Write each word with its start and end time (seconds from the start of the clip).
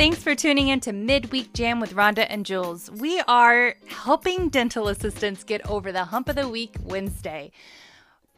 Thanks 0.00 0.22
for 0.22 0.34
tuning 0.34 0.68
in 0.68 0.80
to 0.80 0.94
Midweek 0.94 1.52
Jam 1.52 1.78
with 1.78 1.92
Rhonda 1.92 2.26
and 2.30 2.46
Jules. 2.46 2.90
We 2.90 3.20
are 3.28 3.74
helping 3.86 4.48
dental 4.48 4.88
assistants 4.88 5.44
get 5.44 5.68
over 5.68 5.92
the 5.92 6.04
hump 6.04 6.30
of 6.30 6.36
the 6.36 6.48
week 6.48 6.76
Wednesday. 6.82 7.52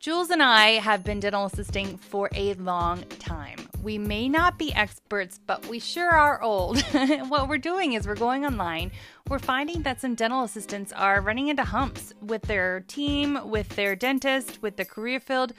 Jules 0.01 0.31
and 0.31 0.43
I 0.43 0.81
have 0.81 1.05
been 1.05 1.21
dental 1.21 1.45
assisting 1.45 1.99
for 1.99 2.29
a 2.35 2.55
long 2.55 3.05
time. 3.21 3.59
We 3.81 3.97
may 3.97 4.29
not 4.29 4.59
be 4.59 4.75
experts, 4.75 5.39
but 5.47 5.65
we 5.67 5.79
sure 5.79 6.11
are 6.11 6.43
old. 6.43 6.81
what 7.29 7.49
we're 7.49 7.59
doing 7.59 7.93
is 7.93 8.09
we're 8.09 8.17
going 8.17 8.45
online. 8.45 8.91
We're 9.29 9.39
finding 9.39 9.83
that 9.83 10.01
some 10.01 10.17
dental 10.17 10.43
assistants 10.43 10.93
are 10.93 11.21
running 11.21 11.47
into 11.47 11.63
humps 11.63 12.13
with 12.21 12.43
their 12.43 12.81
team, 12.89 13.39
with 13.49 13.69
their 13.77 13.95
dentist, 13.95 14.61
with 14.63 14.77
the 14.77 14.85
career 14.85 15.21
field. 15.21 15.53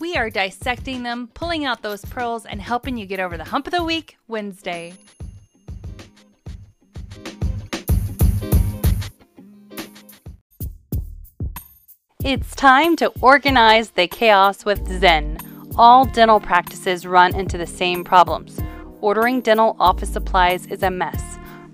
We 0.00 0.16
are 0.16 0.30
dissecting 0.30 1.04
them, 1.04 1.28
pulling 1.28 1.64
out 1.64 1.82
those 1.82 2.04
pearls, 2.04 2.44
and 2.44 2.60
helping 2.60 2.96
you 2.96 3.06
get 3.06 3.20
over 3.20 3.36
the 3.36 3.44
hump 3.44 3.68
of 3.68 3.72
the 3.72 3.84
week 3.84 4.16
Wednesday. 4.26 4.94
It's 12.24 12.54
time 12.54 12.96
to 12.96 13.12
organize 13.20 13.90
the 13.90 14.08
chaos 14.08 14.64
with 14.64 14.88
Zen. 14.98 15.36
All 15.76 16.06
dental 16.06 16.40
practices 16.40 17.06
run 17.06 17.34
into 17.34 17.58
the 17.58 17.66
same 17.66 18.02
problems. 18.02 18.58
Ordering 19.02 19.42
dental 19.42 19.76
office 19.78 20.08
supplies 20.08 20.64
is 20.68 20.82
a 20.82 20.90
mess. 20.90 21.22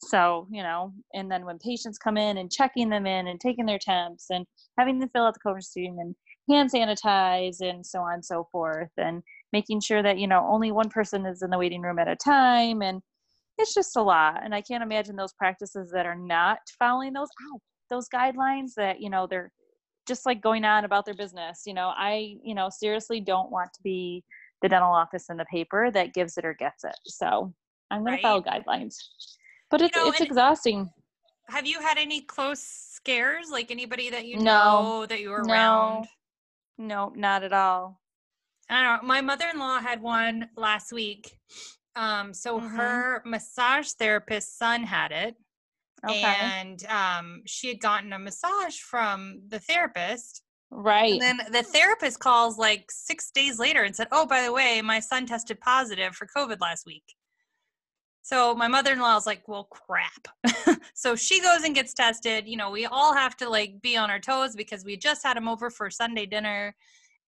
So, 0.00 0.48
you 0.50 0.62
know, 0.62 0.92
and 1.14 1.30
then 1.30 1.44
when 1.44 1.58
patients 1.58 1.98
come 1.98 2.16
in 2.16 2.38
and 2.38 2.50
checking 2.50 2.88
them 2.88 3.06
in 3.06 3.28
and 3.28 3.40
taking 3.40 3.66
their 3.66 3.78
temps 3.78 4.26
and 4.30 4.44
having 4.78 4.98
them 4.98 5.08
fill 5.12 5.26
out 5.26 5.34
the 5.34 5.48
COVID 5.48 5.62
screen 5.62 5.98
and 6.00 6.14
hand 6.48 6.70
sanitize 6.72 7.60
and 7.60 7.84
so 7.84 8.00
on 8.00 8.14
and 8.14 8.24
so 8.24 8.48
forth 8.50 8.90
and 8.96 9.22
making 9.52 9.80
sure 9.80 10.02
that, 10.02 10.18
you 10.18 10.26
know, 10.26 10.46
only 10.48 10.72
one 10.72 10.88
person 10.88 11.26
is 11.26 11.42
in 11.42 11.50
the 11.50 11.58
waiting 11.58 11.82
room 11.82 11.98
at 11.98 12.08
a 12.08 12.16
time. 12.16 12.82
And 12.82 13.00
it's 13.58 13.74
just 13.74 13.96
a 13.96 14.02
lot. 14.02 14.40
And 14.44 14.54
I 14.54 14.62
can't 14.62 14.84
imagine 14.84 15.16
those 15.16 15.32
practices 15.32 15.90
that 15.92 16.06
are 16.06 16.16
not 16.16 16.58
following 16.78 17.12
those 17.12 17.28
those 17.90 18.08
guidelines 18.08 18.74
that, 18.76 19.00
you 19.00 19.10
know, 19.10 19.26
they're 19.26 19.50
just 20.08 20.26
like 20.26 20.40
going 20.40 20.64
on 20.64 20.84
about 20.84 21.04
their 21.04 21.14
business. 21.14 21.62
You 21.66 21.74
know, 21.74 21.92
I, 21.96 22.36
you 22.42 22.54
know, 22.54 22.68
seriously 22.70 23.20
don't 23.20 23.52
want 23.52 23.72
to 23.74 23.82
be 23.82 24.24
the 24.62 24.68
dental 24.68 24.92
office 24.92 25.26
in 25.30 25.36
the 25.36 25.44
paper 25.44 25.90
that 25.92 26.14
gives 26.14 26.36
it 26.38 26.44
or 26.44 26.54
gets 26.54 26.82
it. 26.82 26.96
So 27.06 27.54
I'm 27.90 28.00
going 28.00 28.14
Right. 28.14 28.16
to 28.16 28.22
follow 28.22 28.42
guidelines. 28.42 28.96
But 29.70 29.82
it's, 29.82 29.96
know, 29.96 30.08
it's 30.08 30.20
exhausting. 30.20 30.90
Have 31.48 31.66
you 31.66 31.80
had 31.80 31.98
any 31.98 32.22
close 32.22 32.60
scares? 32.62 33.50
Like 33.50 33.70
anybody 33.70 34.10
that 34.10 34.26
you 34.26 34.38
No. 34.38 34.42
know 34.42 35.06
that 35.06 35.20
you 35.20 35.30
were 35.30 35.44
No. 35.44 35.52
around? 35.52 36.08
No, 36.78 37.12
not 37.14 37.42
at 37.44 37.52
all. 37.52 38.00
I 38.70 38.82
don't 38.82 39.02
know. 39.02 39.08
My 39.08 39.20
mother-in-law 39.20 39.80
had 39.80 40.02
one 40.02 40.50
last 40.56 40.92
week. 40.92 41.38
Um, 41.96 42.32
so 42.34 42.60
Mhm. 42.60 42.76
her 42.76 43.22
massage 43.24 43.90
therapist's 43.92 44.56
son 44.56 44.84
had 44.84 45.10
it, 45.10 45.36
Okay. 46.06 46.36
and 46.42 46.84
um, 46.86 47.42
she 47.46 47.68
had 47.68 47.80
gotten 47.80 48.12
a 48.12 48.18
massage 48.18 48.78
from 48.78 49.40
the 49.48 49.58
therapist. 49.58 50.42
right. 50.70 51.12
And 51.12 51.20
then 51.20 51.40
the 51.52 51.62
therapist 51.62 52.20
calls 52.20 52.58
like 52.58 52.90
six 52.90 53.30
days 53.30 53.58
later 53.58 53.82
and 53.82 53.94
said, 53.94 54.08
"Oh, 54.12 54.26
by 54.26 54.42
the 54.42 54.52
way, 54.52 54.80
my 54.82 55.00
son 55.00 55.26
tested 55.26 55.60
positive 55.60 56.14
for 56.14 56.26
COVID 56.36 56.60
last 56.60 56.86
week." 56.86 57.04
So 58.22 58.54
my 58.54 58.68
mother-in-law 58.68 59.16
is 59.16 59.26
like, 59.26 59.48
"Well, 59.48 59.64
crap." 59.64 60.28
so 60.94 61.16
she 61.16 61.40
goes 61.40 61.62
and 61.64 61.74
gets 61.74 61.94
tested. 61.94 62.46
You 62.46 62.56
know, 62.56 62.70
we 62.70 62.86
all 62.86 63.14
have 63.14 63.36
to 63.38 63.48
like 63.48 63.80
be 63.82 63.96
on 63.96 64.10
our 64.10 64.20
toes 64.20 64.54
because 64.54 64.84
we 64.84 64.96
just 64.96 65.22
had 65.24 65.36
him 65.36 65.48
over 65.48 65.70
for 65.70 65.90
Sunday 65.90 66.26
dinner, 66.26 66.74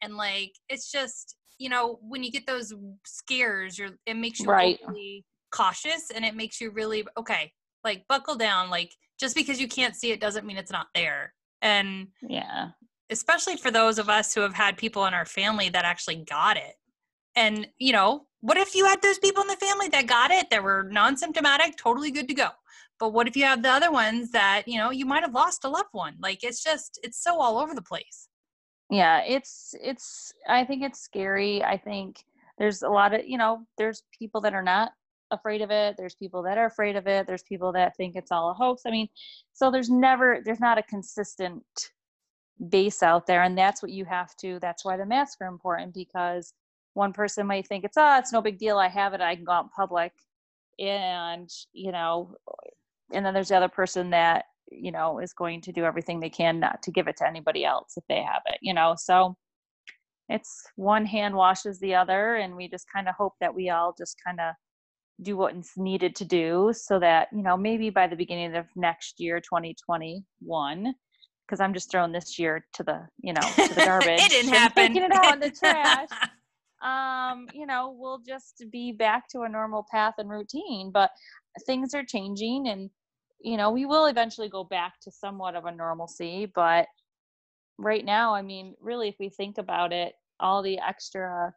and 0.02 0.16
like 0.16 0.52
it's 0.69 0.91
just 0.92 1.37
you 1.58 1.69
know 1.70 1.98
when 2.02 2.22
you 2.22 2.31
get 2.31 2.47
those 2.47 2.75
scares, 3.06 3.78
you're 3.78 3.91
it 4.06 4.14
makes 4.16 4.41
you 4.41 4.48
Right. 4.48 4.78
overly 4.82 5.25
cautious 5.52 6.10
and 6.14 6.25
it 6.25 6.37
makes 6.37 6.60
you 6.60 6.70
really 6.70 7.04
okay. 7.16 7.52
Like 7.84 8.06
buckle 8.08 8.36
down. 8.36 8.70
Like 8.70 8.94
just 9.18 9.34
because 9.34 9.60
you 9.60 9.68
can't 9.68 9.94
see 9.96 10.12
it 10.12 10.20
doesn't 10.20 10.46
mean 10.46 10.56
it's 10.56 10.72
not 10.72 10.88
there. 10.94 11.34
And 11.62 12.08
yeah. 12.22 12.70
especially 13.10 13.56
for 13.56 13.70
those 13.70 13.98
of 13.98 14.08
us 14.08 14.34
who 14.34 14.41
have 14.41 14.54
had 14.54 14.76
people 14.78 15.04
in 15.06 15.14
our 15.14 15.26
family 15.26 15.68
that 15.70 15.84
actually 15.84 16.16
got 16.16 16.56
it. 16.56 16.74
And, 17.36 17.69
you 17.78 17.92
know, 17.92 18.26
what 18.40 18.56
if 18.56 18.74
you 18.74 18.86
had 18.86 19.02
those 19.02 19.19
people 19.19 19.42
in 19.42 19.48
the 19.48 19.56
family 19.56 19.88
that 19.88 20.06
got 20.06 20.30
it 20.30 20.50
that 20.50 20.62
were 20.62 20.84
non 20.90 21.16
symptomatic, 21.16 21.76
totally 21.76 22.10
good 22.10 22.28
to 22.28 22.34
go? 22.34 22.48
But 22.98 23.12
what 23.12 23.28
if 23.28 23.36
you 23.36 23.44
have 23.44 23.62
the 23.62 23.70
other 23.70 23.92
ones 23.92 24.30
that, 24.32 24.66
you 24.66 24.78
know, 24.78 24.90
you 24.90 25.06
might 25.06 25.22
have 25.22 25.34
lost 25.34 25.64
a 25.64 25.69
loved 25.69 25.88
one? 25.92 26.16
Like 26.20 26.42
it's 26.42 26.62
just, 26.62 26.98
it's 27.02 27.22
so 27.22 27.38
all 27.40 27.58
over 27.58 27.74
the 27.74 27.82
place. 27.82 28.28
yeah 28.90 29.22
it's 29.22 29.74
it's 29.80 30.32
i 30.48 30.64
think 30.64 30.82
it's 30.82 31.00
scary 31.00 31.62
i 31.62 31.76
think 31.76 32.24
there's 32.58 32.82
a 32.82 32.88
lot 32.88 33.14
of 33.14 33.24
you 33.26 33.38
know 33.38 33.64
there's 33.78 34.02
people 34.16 34.40
that 34.40 34.52
are 34.54 34.62
not 34.62 34.92
afraid 35.30 35.62
of 35.62 35.70
it. 35.70 35.96
There's 35.96 36.14
people 36.14 36.42
that 36.42 36.58
are 36.58 36.66
afraid 36.66 36.96
of 36.96 37.06
it. 37.06 37.26
There's 37.26 37.42
people 37.42 37.72
that 37.72 37.96
think 37.96 38.16
it's 38.16 38.32
all 38.32 38.50
a 38.50 38.54
hoax. 38.54 38.82
I 38.86 38.91
mean 38.91 39.08
so 39.52 39.70
there's 39.70 39.91
never 39.91 40.41
there's 40.44 40.60
not 40.60 40.78
a 40.78 40.82
consistent 40.82 41.62
base 42.68 43.02
out 43.02 43.26
there 43.26 43.42
and 43.42 43.56
that's 43.56 43.82
what 43.82 43.90
you 43.90 44.04
have 44.04 44.34
to 44.36 44.58
that's 44.60 44.84
why 44.84 44.96
the 44.96 45.06
masks 45.06 45.36
are 45.40 45.48
important 45.48 45.94
because 45.94 46.52
one 46.94 47.12
person 47.12 47.46
might 47.46 47.66
think 47.66 47.84
it's 47.84 47.96
ah 47.96 48.19
it's 48.19 48.32
no 48.32 48.42
big 48.42 48.58
deal 48.58 48.76
i 48.76 48.88
have 48.88 49.14
it 49.14 49.20
i 49.22 49.34
can 49.34 49.44
go 49.44 49.52
out 49.52 49.64
in 49.64 49.70
public 49.70 50.12
and 50.78 51.48
you 51.72 51.90
know 51.90 52.34
and 53.12 53.24
then 53.24 53.32
there's 53.32 53.48
the 53.48 53.56
other 53.56 53.69
person 53.69 54.10
that 54.10 54.44
you 54.70 54.92
know 54.92 55.19
is 55.19 55.32
going 55.32 55.60
to 55.60 55.72
do 55.72 55.84
everything 55.84 56.20
they 56.20 56.30
can 56.30 56.60
not 56.60 56.82
to 56.82 56.90
give 56.90 57.08
it 57.08 57.16
to 57.16 57.26
anybody 57.26 57.64
else 57.64 57.94
if 57.96 58.04
they 58.08 58.22
have 58.22 58.42
it 58.46 58.58
you 58.60 58.74
know? 58.74 58.94
So 58.96 59.36
it's 60.28 60.64
one 60.76 61.04
hand 61.04 61.34
washes 61.34 61.80
the 61.80 61.94
other 61.94 62.36
and 62.36 62.54
we 62.56 62.69
just 62.69 62.86
kind 62.92 63.08
of 63.08 63.14
hope 63.16 63.34
that 63.40 63.54
we 63.54 63.70
all 63.70 63.94
just 63.96 64.16
kind 64.24 64.38
of 64.38 64.54
do 65.22 65.36
what's 65.36 65.76
needed 65.76 66.16
to 66.16 66.25
do 66.25 66.72
so 66.75 66.98
that 66.98 67.28
you 67.32 67.42
know 67.42 67.56
maybe 67.56 67.91
by 67.91 68.06
the 68.06 68.16
beginning 68.16 68.54
of 68.56 68.66
next 68.75 69.20
year 69.20 69.41
2021 69.41 70.94
because 71.47 71.60
i'm 71.60 71.75
just 71.75 71.91
throwing 71.91 72.12
this 72.12 72.38
year 72.38 72.64
to 72.72 72.82
the 72.82 73.00
you 73.22 73.32
know 73.32 73.41
to 73.41 73.75
the 73.75 73.82
garbage 73.84 74.20
it 74.20 74.31
didn't 74.31 74.53
happen. 74.53 74.88
taking 74.88 75.03
it 75.03 75.12
out 75.12 75.34
in 75.34 75.41
the 75.41 75.50
trash 75.50 76.08
um, 76.82 77.47
you 77.53 77.66
know, 77.66 77.94
we'll 77.97 78.20
just 78.26 78.64
be 78.70 78.92
back 78.92 79.28
to 79.28 79.42
a 79.42 79.48
normal 79.48 79.86
path 79.91 80.14
and 80.19 80.31
routine. 80.31 80.91
But 80.91 81.10
things 81.66 81.94
are 81.94 82.04
changing, 82.04 82.69
and 82.69 82.90
you 83.40 83.56
know, 83.56 83.70
we 83.70 83.84
will 83.84 84.06
eventually 84.06 84.49
go 84.49 84.64
back 84.64 84.94
to 85.02 85.11
somewhat 85.11 85.56
of 85.56 85.67
a 85.67 85.72
normalcy. 85.72 86.50
But 86.55 86.87
right 87.78 88.05
now, 88.05 88.34
I 88.34 88.43
mean, 88.43 88.75
really, 88.81 89.08
if 89.08 89.17
we 89.20 89.28
think 89.28 89.58
about 89.58 89.93
it, 89.93 90.14
all 90.38 90.62
the 90.62 90.78
extra 90.78 91.52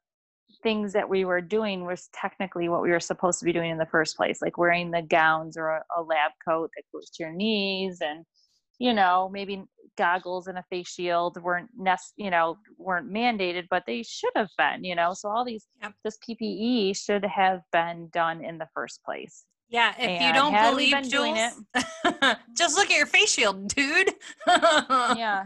things 0.62 0.94
that 0.94 1.10
we 1.10 1.26
were 1.26 1.42
doing 1.42 1.86
was 1.86 2.10
technically 2.14 2.70
what 2.70 2.82
we 2.82 2.90
were 2.92 3.00
supposed 3.00 3.40
to 3.40 3.46
be 3.46 3.54
doing 3.54 3.72
in 3.72 3.78
the 3.78 3.86
first 3.86 4.16
place, 4.16 4.42
like 4.42 4.58
wearing 4.58 4.92
the 4.92 5.02
gowns 5.02 5.58
or 5.58 5.68
a, 5.70 5.84
a 5.98 6.02
lab 6.02 6.32
coat 6.48 6.70
that 6.76 6.84
goes 6.94 7.10
to 7.10 7.24
your 7.24 7.34
knees 7.34 8.00
and 8.02 8.26
you 8.80 8.92
know 8.94 9.30
maybe 9.32 9.64
goggles 9.98 10.48
and 10.48 10.58
a 10.58 10.64
face 10.70 10.90
shield 10.90 11.38
weren't 11.44 11.70
nec- 11.78 12.00
you 12.18 12.32
know 12.32 12.58
weren't 12.80 13.08
mandated 13.14 13.66
but 13.70 13.84
they 13.86 14.02
should 14.02 14.32
have 14.36 14.50
been 14.58 14.84
you 14.84 14.96
know 14.96 15.14
so 15.14 15.30
all 15.30 15.46
these 15.46 15.68
Yep. 15.84 15.94
this 16.04 16.18
ppe 16.28 16.98
should 16.98 17.24
have 17.24 17.62
been 17.72 18.10
done 18.12 18.44
in 18.44 18.58
the 18.58 18.68
first 18.74 19.04
place 19.06 19.46
yeah, 19.70 19.94
if 20.00 20.20
you 20.22 20.34
don't 20.34 20.54
believe 20.54 21.08
doing 21.10 21.36
it- 21.38 21.54
just 22.58 22.76
look 22.76 22.90
at 22.90 22.98
your 22.98 23.06
face 23.06 23.32
shield, 23.32 23.68
dude. 23.70 24.12
yeah 24.48 25.46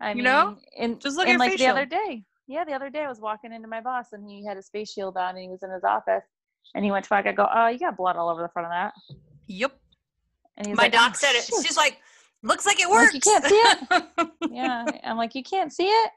i 0.00 0.08
You 0.10 0.14
mean 0.16 0.24
know? 0.24 0.56
and, 0.78 0.98
Just 1.00 1.16
look 1.18 1.26
at 1.28 1.32
and 1.32 1.38
your 1.38 1.38
like 1.40 1.50
face 1.50 1.60
the 1.60 1.66
other 1.66 1.86
day 1.86 2.24
yeah 2.46 2.64
the 2.64 2.72
other 2.72 2.90
day 2.90 3.00
i 3.04 3.08
was 3.08 3.20
walking 3.20 3.52
into 3.52 3.68
my 3.68 3.80
boss 3.80 4.06
and 4.12 4.28
he 4.28 4.44
had 4.46 4.56
his 4.56 4.68
face 4.68 4.92
shield 4.92 5.16
on 5.16 5.30
and 5.30 5.38
he 5.38 5.48
was 5.48 5.62
in 5.62 5.70
his 5.70 5.84
office 5.84 6.24
and 6.74 6.84
he 6.84 6.90
went 6.90 7.04
to 7.04 7.10
back 7.10 7.26
i 7.26 7.32
go 7.32 7.48
oh 7.54 7.68
you 7.68 7.78
got 7.78 7.96
blood 7.96 8.16
all 8.16 8.28
over 8.28 8.42
the 8.42 8.48
front 8.48 8.66
of 8.66 8.72
that 8.72 8.92
Yep. 9.46 9.72
and 10.56 10.66
he's 10.66 10.76
like, 10.76 10.92
My 10.92 10.98
like, 10.98 11.12
doc 11.12 11.12
"Oh, 11.14 11.18
said 11.18 11.32
it. 11.38 11.44
shoot." 11.44 11.66
She's 11.66 11.76
like, 11.76 11.98
Looks 12.42 12.66
like 12.66 12.78
it 12.78 12.88
works. 12.90 13.14
Like, 13.14 13.24
you 13.24 13.30
can't 13.32 13.44
see 13.46 13.54
it. 13.54 14.28
yeah. 14.50 14.84
I'm 15.04 15.16
like, 15.16 15.34
you 15.34 15.42
can't 15.42 15.72
see 15.72 15.86
it. 15.86 16.10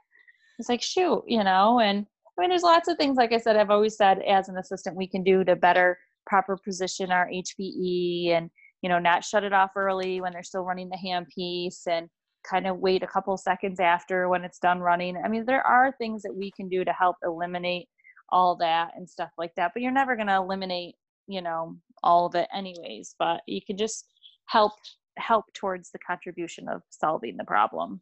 It's 0.60 0.68
like, 0.68 0.82
shoot, 0.82 1.24
you 1.26 1.42
know, 1.44 1.80
and 1.80 2.06
I 2.38 2.42
mean, 2.42 2.50
there's 2.50 2.64
lots 2.64 2.88
of 2.90 2.98
things, 2.98 3.16
like 3.16 3.32
I 3.32 3.38
said, 3.38 3.56
I've 3.56 3.70
always 3.70 3.96
said 3.96 4.20
as 4.24 4.50
an 4.50 4.58
assistant, 4.58 4.98
we 4.98 5.08
can 5.08 5.24
do 5.24 5.44
to 5.46 5.56
better 5.56 5.98
proper 6.26 6.58
position 6.58 7.12
our 7.12 7.30
HVE 7.30 8.32
and, 8.32 8.50
you 8.82 8.90
know, 8.90 9.00
not 9.00 9.24
shut 9.24 9.44
it 9.46 9.54
off 9.54 9.72
early 9.78 10.20
when 10.20 10.34
they're 10.34 10.44
still 10.44 10.64
running 10.64 10.90
the 10.90 10.98
handpiece 10.98 11.88
and 11.88 12.10
kind 12.50 12.68
of 12.68 12.78
wait 12.78 13.04
a 13.04 13.08
couple 13.08 13.36
seconds 13.38 13.80
after 13.80 14.30
when 14.30 14.44
it's 14.44 14.60
done 14.60 14.80
running. 14.80 15.18
I 15.24 15.28
mean, 15.28 15.46
there 15.46 15.66
are 15.66 15.92
things 15.92 16.22
that 16.24 16.34
we 16.34 16.52
can 16.52 16.70
do 16.70 16.86
to 16.86 16.94
help 16.94 17.18
eliminate 17.24 17.88
all 18.30 18.56
that 18.58 18.92
and 18.96 19.10
stuff 19.10 19.32
like 19.38 19.54
that, 19.56 19.72
but 19.74 19.82
you're 19.82 19.92
never 19.92 20.16
going 20.16 20.28
to 20.28 20.36
eliminate, 20.36 20.96
you 21.28 21.42
know, 21.42 21.76
all 22.04 22.26
of 22.26 22.36
it 22.36 22.48
anyways, 22.54 23.16
but 23.18 23.42
you 23.48 23.62
can 23.66 23.78
just 23.78 24.06
help 24.46 24.74
help 25.18 25.46
towards 25.54 25.90
the 25.92 26.00
contribution 26.00 26.68
of 26.70 26.82
solving 26.90 27.38
the 27.38 27.44
problem. 27.44 28.02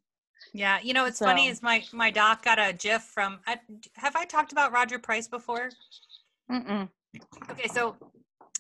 Yeah, 0.54 0.80
you 0.84 0.94
know, 0.94 1.06
it's 1.06 1.20
so. 1.20 1.26
funny 1.26 1.48
is 1.48 1.62
my 1.62 1.84
my 1.94 2.12
doc 2.12 2.44
got 2.44 2.60
a 2.60 2.74
GIF 2.74 3.04
from. 3.04 3.40
I, 3.48 3.60
have 3.96 4.16
I 4.16 4.26
talked 4.26 4.52
about 4.52 4.72
Roger 4.72 5.00
Price 5.00 5.28
before? 5.28 5.70
Mm-mm. 6.52 6.90
Okay, 7.50 7.68
so 7.70 7.96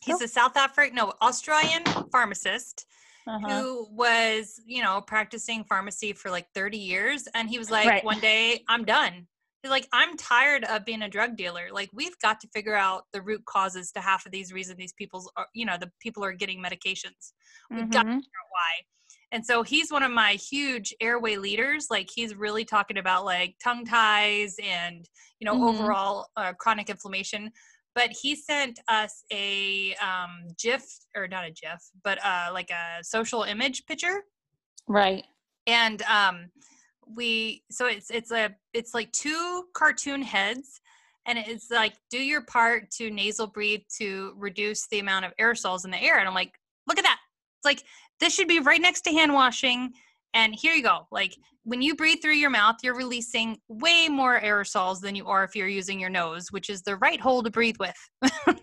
he's 0.01 0.21
a 0.21 0.27
South 0.27 0.55
African, 0.55 0.95
no, 0.95 1.13
Australian 1.21 1.83
pharmacist 2.11 2.85
uh-huh. 3.27 3.61
who 3.61 3.87
was, 3.91 4.59
you 4.65 4.83
know, 4.83 5.01
practicing 5.01 5.63
pharmacy 5.63 6.13
for 6.13 6.29
like 6.29 6.47
30 6.53 6.77
years. 6.77 7.27
And 7.33 7.49
he 7.49 7.57
was 7.57 7.71
like, 7.71 7.87
right. 7.87 8.05
one 8.05 8.19
day, 8.19 8.63
I'm 8.67 8.85
done. 8.85 9.27
He's 9.63 9.71
like, 9.71 9.87
I'm 9.91 10.15
tired 10.15 10.63
of 10.65 10.85
being 10.85 11.01
a 11.01 11.09
drug 11.09 11.35
dealer. 11.35 11.69
Like, 11.71 11.89
we've 11.91 12.17
got 12.19 12.39
to 12.41 12.47
figure 12.49 12.75
out 12.75 13.05
the 13.13 13.21
root 13.21 13.43
causes 13.45 13.91
to 13.93 14.01
half 14.01 14.25
of 14.27 14.31
these 14.31 14.53
reasons 14.53 14.77
these 14.77 14.93
people's, 14.93 15.31
are, 15.37 15.47
you 15.55 15.65
know, 15.65 15.77
the 15.79 15.91
people 15.99 16.23
are 16.23 16.33
getting 16.33 16.61
medications. 16.61 17.33
We've 17.71 17.79
mm-hmm. 17.79 17.89
got 17.89 18.03
to 18.03 18.09
mm-hmm. 18.09 18.19
figure 18.19 18.41
out 18.43 18.51
why. 18.51 18.85
And 19.31 19.45
so 19.45 19.63
he's 19.63 19.91
one 19.91 20.03
of 20.03 20.11
my 20.11 20.33
huge 20.33 20.93
airway 21.01 21.35
leaders. 21.35 21.87
Like 21.89 22.09
he's 22.13 22.35
really 22.35 22.63
talking 22.63 22.97
about 22.97 23.25
like 23.25 23.55
tongue 23.61 23.85
ties 23.85 24.55
and 24.63 25.05
you 25.39 25.45
know 25.45 25.55
mm-hmm. 25.55 25.81
overall 25.81 26.27
uh, 26.37 26.53
chronic 26.53 26.89
inflammation 26.89 27.51
but 27.95 28.11
he 28.11 28.35
sent 28.35 28.79
us 28.89 29.23
a 29.31 29.95
um, 29.95 30.49
GIF 30.61 30.85
or 31.15 31.27
not 31.27 31.45
a 31.45 31.49
GIF, 31.49 31.81
but 32.03 32.23
uh, 32.23 32.49
like 32.53 32.69
a 32.69 33.03
social 33.03 33.43
image 33.43 33.85
picture. 33.85 34.23
Right. 34.87 35.25
And 35.65 36.01
um, 36.03 36.51
we 37.07 37.63
so 37.71 37.87
it's 37.87 38.11
it's 38.11 38.31
a 38.31 38.53
it's 38.73 38.93
like 38.93 39.11
two 39.13 39.63
cartoon 39.73 40.21
heads, 40.21 40.81
and 41.25 41.39
it's 41.39 41.71
like 41.71 41.93
do 42.11 42.19
your 42.19 42.41
part 42.41 42.91
to 42.91 43.09
nasal 43.09 43.47
breathe 43.47 43.81
to 43.97 44.33
reduce 44.37 44.87
the 44.87 44.99
amount 44.99 45.25
of 45.25 45.33
aerosols 45.37 45.85
in 45.85 45.91
the 45.91 46.01
air. 46.01 46.19
And 46.19 46.27
I'm 46.27 46.35
like, 46.35 46.53
look 46.87 46.99
at 46.99 47.05
that. 47.05 47.19
It's 47.57 47.65
like 47.65 47.83
this 48.19 48.35
should 48.35 48.47
be 48.47 48.59
right 48.59 48.81
next 48.81 49.01
to 49.01 49.11
hand 49.11 49.33
washing 49.33 49.93
and 50.35 50.53
here 50.53 50.73
you 50.73 50.83
go. 50.83 51.07
Like 51.11 51.35
when 51.63 51.81
you 51.81 51.95
breathe 51.95 52.21
through 52.21 52.33
your 52.33 52.51
mouth, 52.51 52.75
you're 52.83 52.95
releasing 52.95 53.57
way 53.67 54.07
more 54.09 54.39
aerosols 54.39 54.99
than 54.99 55.15
you 55.15 55.25
are 55.27 55.43
if 55.43 55.55
you're 55.55 55.67
using 55.67 55.99
your 55.99 56.11
nose, 56.11 56.51
which 56.51 56.69
is 56.69 56.83
the 56.83 56.97
right 56.97 57.19
hole 57.19 57.41
to 57.41 57.49
breathe 57.49 57.77
with. 57.79 57.95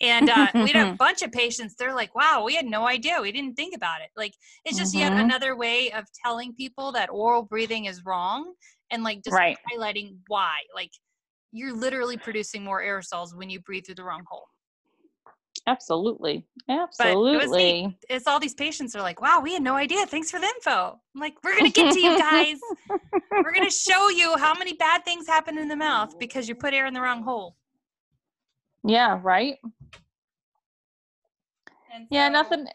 and 0.00 0.30
uh, 0.30 0.46
we 0.54 0.70
had 0.70 0.88
a 0.88 0.94
bunch 0.98 1.22
of 1.22 1.32
patients. 1.32 1.74
They're 1.76 1.94
like, 1.94 2.14
wow, 2.14 2.44
we 2.46 2.54
had 2.54 2.64
no 2.64 2.86
idea. 2.86 3.20
We 3.20 3.32
didn't 3.32 3.56
think 3.56 3.76
about 3.76 4.00
it. 4.00 4.08
Like 4.16 4.32
it's 4.64 4.78
just 4.78 4.94
mm-hmm. 4.94 5.12
yet 5.12 5.20
another 5.24 5.56
way 5.56 5.90
of 5.90 6.04
telling 6.24 6.54
people 6.54 6.92
that 6.92 7.10
oral 7.10 7.42
breathing 7.42 7.86
is 7.86 8.04
wrong 8.06 8.54
and 8.90 9.02
like 9.02 9.22
just 9.24 9.36
right. 9.36 9.58
highlighting 9.70 10.16
why. 10.28 10.54
Like 10.74 10.92
you're 11.52 11.74
literally 11.74 12.16
producing 12.16 12.62
more 12.62 12.80
aerosols 12.80 13.34
when 13.34 13.50
you 13.50 13.60
breathe 13.60 13.84
through 13.84 13.96
the 13.96 14.04
wrong 14.04 14.22
hole. 14.30 14.46
Absolutely. 15.70 16.44
Absolutely. 16.68 17.96
It 18.08 18.14
it's 18.16 18.26
all 18.26 18.40
these 18.40 18.54
patients 18.54 18.96
are 18.96 19.02
like, 19.02 19.20
wow, 19.20 19.40
we 19.40 19.52
had 19.52 19.62
no 19.62 19.76
idea. 19.76 20.04
Thanks 20.04 20.28
for 20.28 20.40
the 20.40 20.46
info. 20.46 20.98
I'm 21.14 21.20
like, 21.20 21.34
we're 21.44 21.56
going 21.56 21.70
to 21.70 21.82
get 21.82 21.92
to 21.94 22.00
you 22.00 22.18
guys. 22.18 22.56
we're 23.30 23.52
going 23.52 23.68
to 23.68 23.70
show 23.70 24.08
you 24.08 24.36
how 24.36 24.52
many 24.54 24.72
bad 24.72 25.04
things 25.04 25.28
happen 25.28 25.58
in 25.58 25.68
the 25.68 25.76
mouth 25.76 26.18
because 26.18 26.48
you 26.48 26.56
put 26.56 26.74
air 26.74 26.86
in 26.86 26.94
the 26.94 27.00
wrong 27.00 27.22
hole. 27.22 27.56
Yeah, 28.82 29.20
right. 29.22 29.58
So, 31.62 32.06
yeah, 32.10 32.28
nothing 32.28 32.66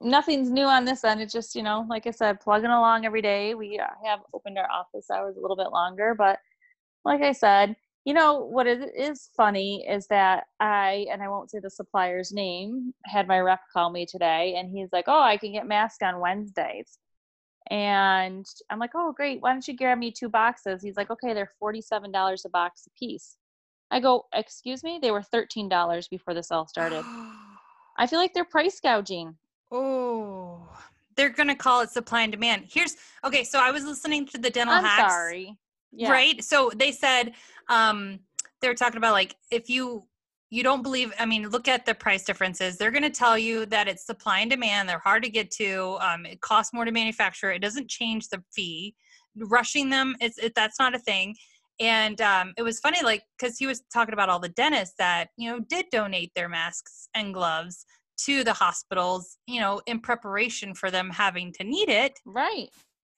nothing's 0.00 0.50
new 0.50 0.66
on 0.66 0.84
this 0.84 1.02
end. 1.02 1.20
It's 1.20 1.32
just, 1.32 1.56
you 1.56 1.64
know, 1.64 1.84
like 1.88 2.06
I 2.06 2.12
said, 2.12 2.40
plugging 2.40 2.70
along 2.70 3.06
every 3.06 3.22
day. 3.22 3.54
We 3.54 3.78
uh, 3.78 3.86
have 4.04 4.20
opened 4.32 4.56
our 4.56 4.70
office 4.70 5.10
hours 5.10 5.36
a 5.36 5.40
little 5.40 5.56
bit 5.56 5.72
longer, 5.72 6.14
but 6.16 6.38
like 7.04 7.22
I 7.22 7.32
said, 7.32 7.74
you 8.04 8.14
know 8.14 8.38
what 8.38 8.66
it 8.66 8.92
is 8.96 9.28
funny 9.36 9.86
is 9.86 10.06
that 10.08 10.44
I 10.58 11.06
and 11.12 11.22
I 11.22 11.28
won't 11.28 11.50
say 11.50 11.58
the 11.58 11.70
supplier's 11.70 12.32
name 12.32 12.94
had 13.04 13.28
my 13.28 13.38
rep 13.40 13.60
call 13.72 13.90
me 13.90 14.06
today 14.06 14.54
and 14.56 14.70
he's 14.70 14.88
like, 14.92 15.04
"Oh, 15.06 15.20
I 15.22 15.36
can 15.36 15.52
get 15.52 15.66
masks 15.66 16.02
on 16.02 16.18
Wednesdays." 16.20 16.98
And 17.70 18.46
I'm 18.70 18.78
like, 18.78 18.92
"Oh, 18.94 19.12
great. 19.12 19.40
Why 19.42 19.52
don't 19.52 19.66
you 19.68 19.76
grab 19.76 19.98
me 19.98 20.10
two 20.10 20.28
boxes?" 20.28 20.82
He's 20.82 20.96
like, 20.96 21.10
"Okay, 21.10 21.34
they're 21.34 21.52
$47 21.62 22.44
a 22.44 22.48
box 22.48 22.86
a 22.86 22.90
piece." 22.98 23.36
I 23.90 24.00
go, 24.00 24.26
"Excuse 24.34 24.82
me? 24.82 24.98
They 25.00 25.10
were 25.10 25.22
$13 25.22 26.08
before 26.08 26.34
this 26.34 26.50
all 26.50 26.66
started." 26.66 27.04
I 27.98 28.06
feel 28.06 28.18
like 28.18 28.32
they're 28.32 28.44
price 28.44 28.80
gouging. 28.80 29.36
Oh. 29.70 30.66
They're 31.16 31.28
going 31.28 31.48
to 31.48 31.54
call 31.54 31.82
it 31.82 31.90
supply 31.90 32.22
and 32.22 32.32
demand. 32.32 32.64
Here's 32.72 32.96
Okay, 33.24 33.44
so 33.44 33.58
I 33.60 33.70
was 33.72 33.84
listening 33.84 34.26
to 34.28 34.38
the 34.38 34.48
dental 34.48 34.74
I'm 34.74 34.84
hacks. 34.84 35.12
sorry. 35.12 35.56
Yeah. 35.92 36.10
Right? 36.10 36.42
So 36.42 36.70
they 36.74 36.92
said 36.92 37.32
um, 37.68 38.20
they're 38.60 38.74
talking 38.74 38.98
about 38.98 39.12
like 39.12 39.36
if 39.50 39.68
you 39.68 40.04
you 40.50 40.64
don't 40.64 40.82
believe 40.82 41.12
i 41.20 41.24
mean 41.24 41.48
look 41.48 41.68
at 41.68 41.86
the 41.86 41.94
price 41.94 42.24
differences. 42.24 42.76
They're 42.76 42.90
going 42.90 43.04
to 43.04 43.10
tell 43.10 43.38
you 43.38 43.66
that 43.66 43.88
it's 43.88 44.04
supply 44.04 44.40
and 44.40 44.50
demand. 44.50 44.88
They're 44.88 44.98
hard 44.98 45.22
to 45.22 45.30
get 45.30 45.50
to. 45.52 45.96
Um, 46.00 46.26
it 46.26 46.40
costs 46.40 46.72
more 46.72 46.84
to 46.84 46.92
manufacture. 46.92 47.52
It 47.52 47.62
doesn't 47.62 47.88
change 47.88 48.28
the 48.28 48.42
fee. 48.54 48.94
Rushing 49.36 49.90
them 49.90 50.16
it's 50.20 50.38
it, 50.38 50.52
that's 50.54 50.78
not 50.78 50.94
a 50.94 50.98
thing. 50.98 51.36
And 51.78 52.20
um, 52.20 52.52
it 52.58 52.62
was 52.62 52.78
funny 52.80 53.02
like 53.02 53.22
because 53.38 53.56
he 53.58 53.66
was 53.66 53.82
talking 53.92 54.12
about 54.12 54.28
all 54.28 54.40
the 54.40 54.50
dentists 54.50 54.96
that 54.98 55.28
you 55.36 55.50
know 55.50 55.60
did 55.60 55.86
donate 55.90 56.32
their 56.34 56.48
masks 56.48 57.08
and 57.14 57.32
gloves 57.32 57.86
to 58.26 58.44
the 58.44 58.52
hospitals 58.52 59.38
you 59.46 59.60
know 59.60 59.80
in 59.86 59.98
preparation 59.98 60.74
for 60.74 60.90
them 60.90 61.10
having 61.10 61.52
to 61.54 61.64
need 61.64 61.88
it. 61.88 62.18
Right 62.26 62.68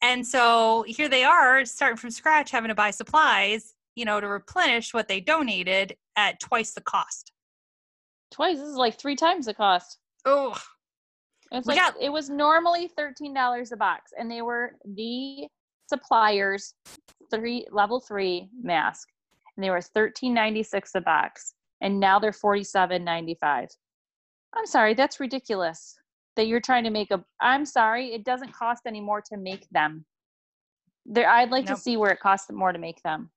and 0.02 0.26
so 0.26 0.84
here 0.86 1.08
they 1.08 1.24
are 1.24 1.64
starting 1.64 1.96
from 1.96 2.10
scratch 2.10 2.50
having 2.50 2.68
to 2.68 2.74
buy 2.74 2.90
supplies 2.90 3.74
you 3.94 4.04
know, 4.04 4.20
to 4.20 4.28
replenish 4.28 4.94
what 4.94 5.08
they 5.08 5.20
donated 5.20 5.96
at 6.16 6.40
twice 6.40 6.72
the 6.72 6.80
cost. 6.80 7.32
Twice? 8.30 8.58
This 8.58 8.68
is 8.68 8.76
like 8.76 8.98
three 8.98 9.16
times 9.16 9.46
the 9.46 9.54
cost. 9.54 9.98
Oh. 10.24 10.58
It's 11.50 11.66
like 11.66 11.76
got- 11.78 12.00
it 12.00 12.10
was 12.10 12.30
normally 12.30 12.88
thirteen 12.88 13.34
dollars 13.34 13.72
a 13.72 13.76
box, 13.76 14.12
and 14.18 14.30
they 14.30 14.40
were 14.40 14.76
the 14.94 15.46
suppliers 15.86 16.74
three 17.30 17.66
level 17.70 18.00
three 18.00 18.48
mask, 18.62 19.08
and 19.56 19.62
they 19.62 19.68
were 19.68 19.82
thirteen 19.82 20.32
ninety 20.32 20.62
six 20.62 20.92
a 20.94 21.00
box, 21.02 21.52
and 21.82 22.00
now 22.00 22.18
they're 22.18 22.32
forty 22.32 22.64
seven 22.64 23.04
ninety 23.04 23.36
five. 23.38 23.68
I'm 24.54 24.64
sorry, 24.64 24.94
that's 24.94 25.20
ridiculous. 25.20 25.94
That 26.36 26.46
you're 26.46 26.60
trying 26.60 26.84
to 26.84 26.90
make 26.90 27.10
a. 27.10 27.22
I'm 27.40 27.66
sorry, 27.66 28.12
it 28.14 28.24
doesn't 28.24 28.52
cost 28.52 28.82
any 28.86 29.00
more 29.00 29.20
to 29.22 29.36
make 29.36 29.68
them. 29.70 30.04
There, 31.04 31.28
I'd 31.28 31.50
like 31.50 31.66
nope. 31.66 31.76
to 31.76 31.82
see 31.82 31.96
where 31.96 32.10
it 32.10 32.20
costs 32.20 32.50
more 32.50 32.72
to 32.72 32.78
make 32.78 33.02
them. 33.02 33.30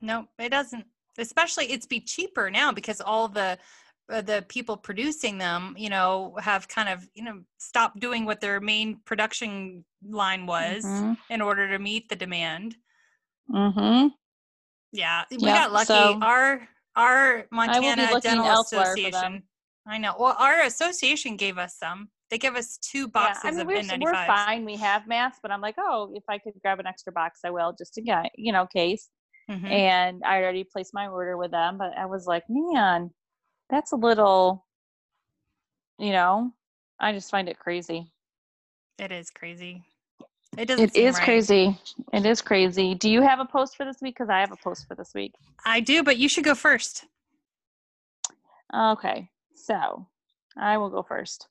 No, 0.00 0.26
it 0.38 0.48
doesn't. 0.48 0.84
Especially, 1.18 1.66
it's 1.66 1.86
be 1.86 2.00
cheaper 2.00 2.50
now 2.50 2.72
because 2.72 3.00
all 3.00 3.28
the 3.28 3.58
uh, 4.10 4.20
the 4.22 4.44
people 4.48 4.76
producing 4.76 5.38
them, 5.38 5.74
you 5.78 5.88
know, 5.88 6.34
have 6.40 6.66
kind 6.66 6.88
of 6.88 7.08
you 7.14 7.22
know 7.22 7.40
stopped 7.58 8.00
doing 8.00 8.24
what 8.24 8.40
their 8.40 8.60
main 8.60 9.00
production 9.04 9.84
line 10.08 10.46
was 10.46 10.84
mm-hmm. 10.84 11.12
in 11.28 11.40
order 11.40 11.68
to 11.68 11.78
meet 11.78 12.08
the 12.08 12.16
demand. 12.16 12.76
Hmm. 13.48 14.08
Yeah, 14.92 15.24
we 15.30 15.38
yep, 15.38 15.56
got 15.56 15.72
lucky. 15.72 15.86
So 15.86 16.18
our 16.22 16.68
our 16.96 17.46
Montana 17.50 18.20
Dental 18.20 18.60
Association. 18.60 19.42
I 19.86 19.98
know. 19.98 20.14
Well, 20.18 20.36
our 20.38 20.62
association 20.62 21.36
gave 21.36 21.58
us 21.58 21.76
some. 21.76 22.08
They 22.30 22.38
give 22.38 22.54
us 22.54 22.78
two 22.78 23.08
boxes 23.08 23.56
yeah, 23.56 23.62
I 23.62 23.64
mean, 23.64 23.78
of 23.78 23.84
N95s. 23.86 24.02
We're 24.02 24.26
fine. 24.26 24.64
We 24.64 24.76
have 24.76 25.08
masks, 25.08 25.40
but 25.42 25.50
I'm 25.50 25.60
like, 25.60 25.74
oh, 25.78 26.12
if 26.14 26.22
I 26.28 26.38
could 26.38 26.52
grab 26.62 26.78
an 26.78 26.86
extra 26.86 27.12
box, 27.12 27.40
I 27.44 27.50
will, 27.50 27.74
just 27.76 27.94
to 27.94 28.02
get, 28.02 28.30
you 28.36 28.52
know, 28.52 28.66
case. 28.66 29.08
Mm-hmm. 29.50 29.66
And 29.66 30.22
I 30.24 30.36
already 30.36 30.64
placed 30.64 30.94
my 30.94 31.08
order 31.08 31.36
with 31.36 31.50
them, 31.50 31.76
but 31.76 31.90
I 31.98 32.06
was 32.06 32.26
like, 32.26 32.44
man, 32.48 33.10
that's 33.68 33.90
a 33.90 33.96
little, 33.96 34.64
you 35.98 36.12
know, 36.12 36.52
I 37.00 37.12
just 37.12 37.30
find 37.32 37.48
it 37.48 37.58
crazy. 37.58 38.12
It 38.98 39.10
is 39.10 39.30
crazy. 39.30 39.82
It 40.56 40.66
doesn't. 40.66 40.96
It 40.96 40.96
is 40.96 41.16
right. 41.16 41.24
crazy. 41.24 41.78
It 42.12 42.26
is 42.26 42.42
crazy. 42.42 42.94
Do 42.94 43.08
you 43.08 43.22
have 43.22 43.40
a 43.40 43.44
post 43.44 43.76
for 43.76 43.84
this 43.84 43.96
week? 44.02 44.16
Because 44.16 44.28
I 44.28 44.40
have 44.40 44.52
a 44.52 44.56
post 44.56 44.86
for 44.86 44.94
this 44.94 45.12
week. 45.14 45.32
I 45.64 45.80
do, 45.80 46.02
but 46.02 46.16
you 46.16 46.28
should 46.28 46.44
go 46.44 46.54
first. 46.54 47.06
Okay, 48.74 49.30
so 49.54 50.06
I 50.56 50.76
will 50.76 50.90
go 50.90 51.02
first. 51.02 51.48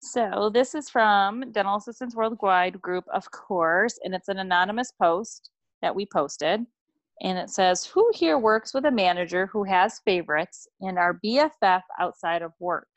So 0.00 0.50
this 0.52 0.74
is 0.74 0.88
from 0.88 1.52
Dental 1.52 1.76
Assistants 1.76 2.14
Worldwide 2.14 2.80
group, 2.80 3.04
of 3.12 3.30
course, 3.30 3.98
and 4.04 4.14
it's 4.14 4.28
an 4.28 4.38
anonymous 4.38 4.92
post 4.92 5.50
that 5.82 5.94
we 5.94 6.06
posted 6.06 6.66
and 7.22 7.38
it 7.38 7.50
says, 7.50 7.84
Who 7.86 8.10
here 8.14 8.38
works 8.38 8.74
with 8.74 8.84
a 8.84 8.90
manager 8.90 9.46
who 9.46 9.64
has 9.64 10.00
favorites 10.04 10.68
and 10.80 10.98
are 10.98 11.18
BFF 11.24 11.82
outside 11.98 12.42
of 12.42 12.52
work? 12.60 12.88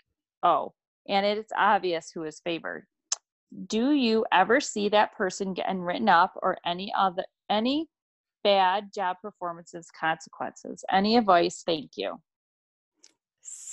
Oh, 0.43 0.73
and 1.07 1.25
it's 1.25 1.53
obvious 1.57 2.11
who 2.11 2.23
is 2.23 2.41
favored. 2.41 2.85
do 3.67 3.91
you 3.91 4.25
ever 4.31 4.59
see 4.59 4.89
that 4.89 5.15
person 5.15 5.53
getting 5.53 5.81
written 5.81 6.09
up 6.09 6.33
or 6.43 6.57
any 6.65 6.93
other 6.97 7.23
any 7.49 7.87
bad 8.43 8.93
job 8.93 9.17
performances 9.21 9.89
consequences 9.99 10.83
any 10.91 11.17
advice 11.17 11.63
thank 11.65 11.91
you 11.97 12.19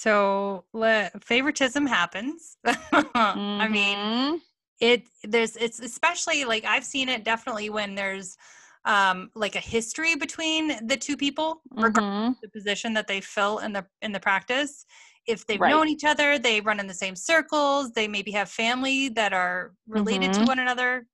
so 0.07 0.65
le- 0.73 1.11
favoritism 1.21 1.87
happens 1.87 2.57
mm-hmm. 2.67 3.07
i 3.15 3.69
mean 3.69 3.99
mm-hmm. 3.99 4.37
it 4.81 5.03
there's 5.25 5.57
it's 5.57 5.81
especially 5.81 6.45
like 6.45 6.65
i've 6.65 6.85
seen 6.85 7.09
it 7.09 7.25
definitely 7.25 7.71
when 7.71 7.95
there's 7.95 8.37
um 8.85 9.31
like 9.35 9.57
a 9.57 9.61
history 9.61 10.15
between 10.15 10.87
the 10.87 10.97
two 10.97 11.17
people 11.17 11.61
regardless 11.73 12.05
mm-hmm. 12.05 12.33
the 12.43 12.49
position 12.49 12.95
that 12.95 13.07
they 13.07 13.21
fill 13.21 13.59
in 13.59 13.73
the 13.73 13.85
in 14.03 14.13
the 14.13 14.21
practice 14.21 14.87
if 15.27 15.47
they've 15.47 15.61
right. 15.61 15.71
known 15.71 15.89
each 15.89 16.05
other, 16.05 16.39
they 16.39 16.61
run 16.61 16.79
in 16.79 16.87
the 16.87 16.95
same 16.95 17.17
circles, 17.17 17.91
they 17.93 18.07
maybe 18.07 18.31
have 18.31 18.49
family 18.49 19.09
that 19.11 19.33
are 19.33 19.73
related 19.89 20.31
mm-hmm. 20.31 20.45
to 20.45 20.47
one 20.47 20.59
another. 20.59 21.07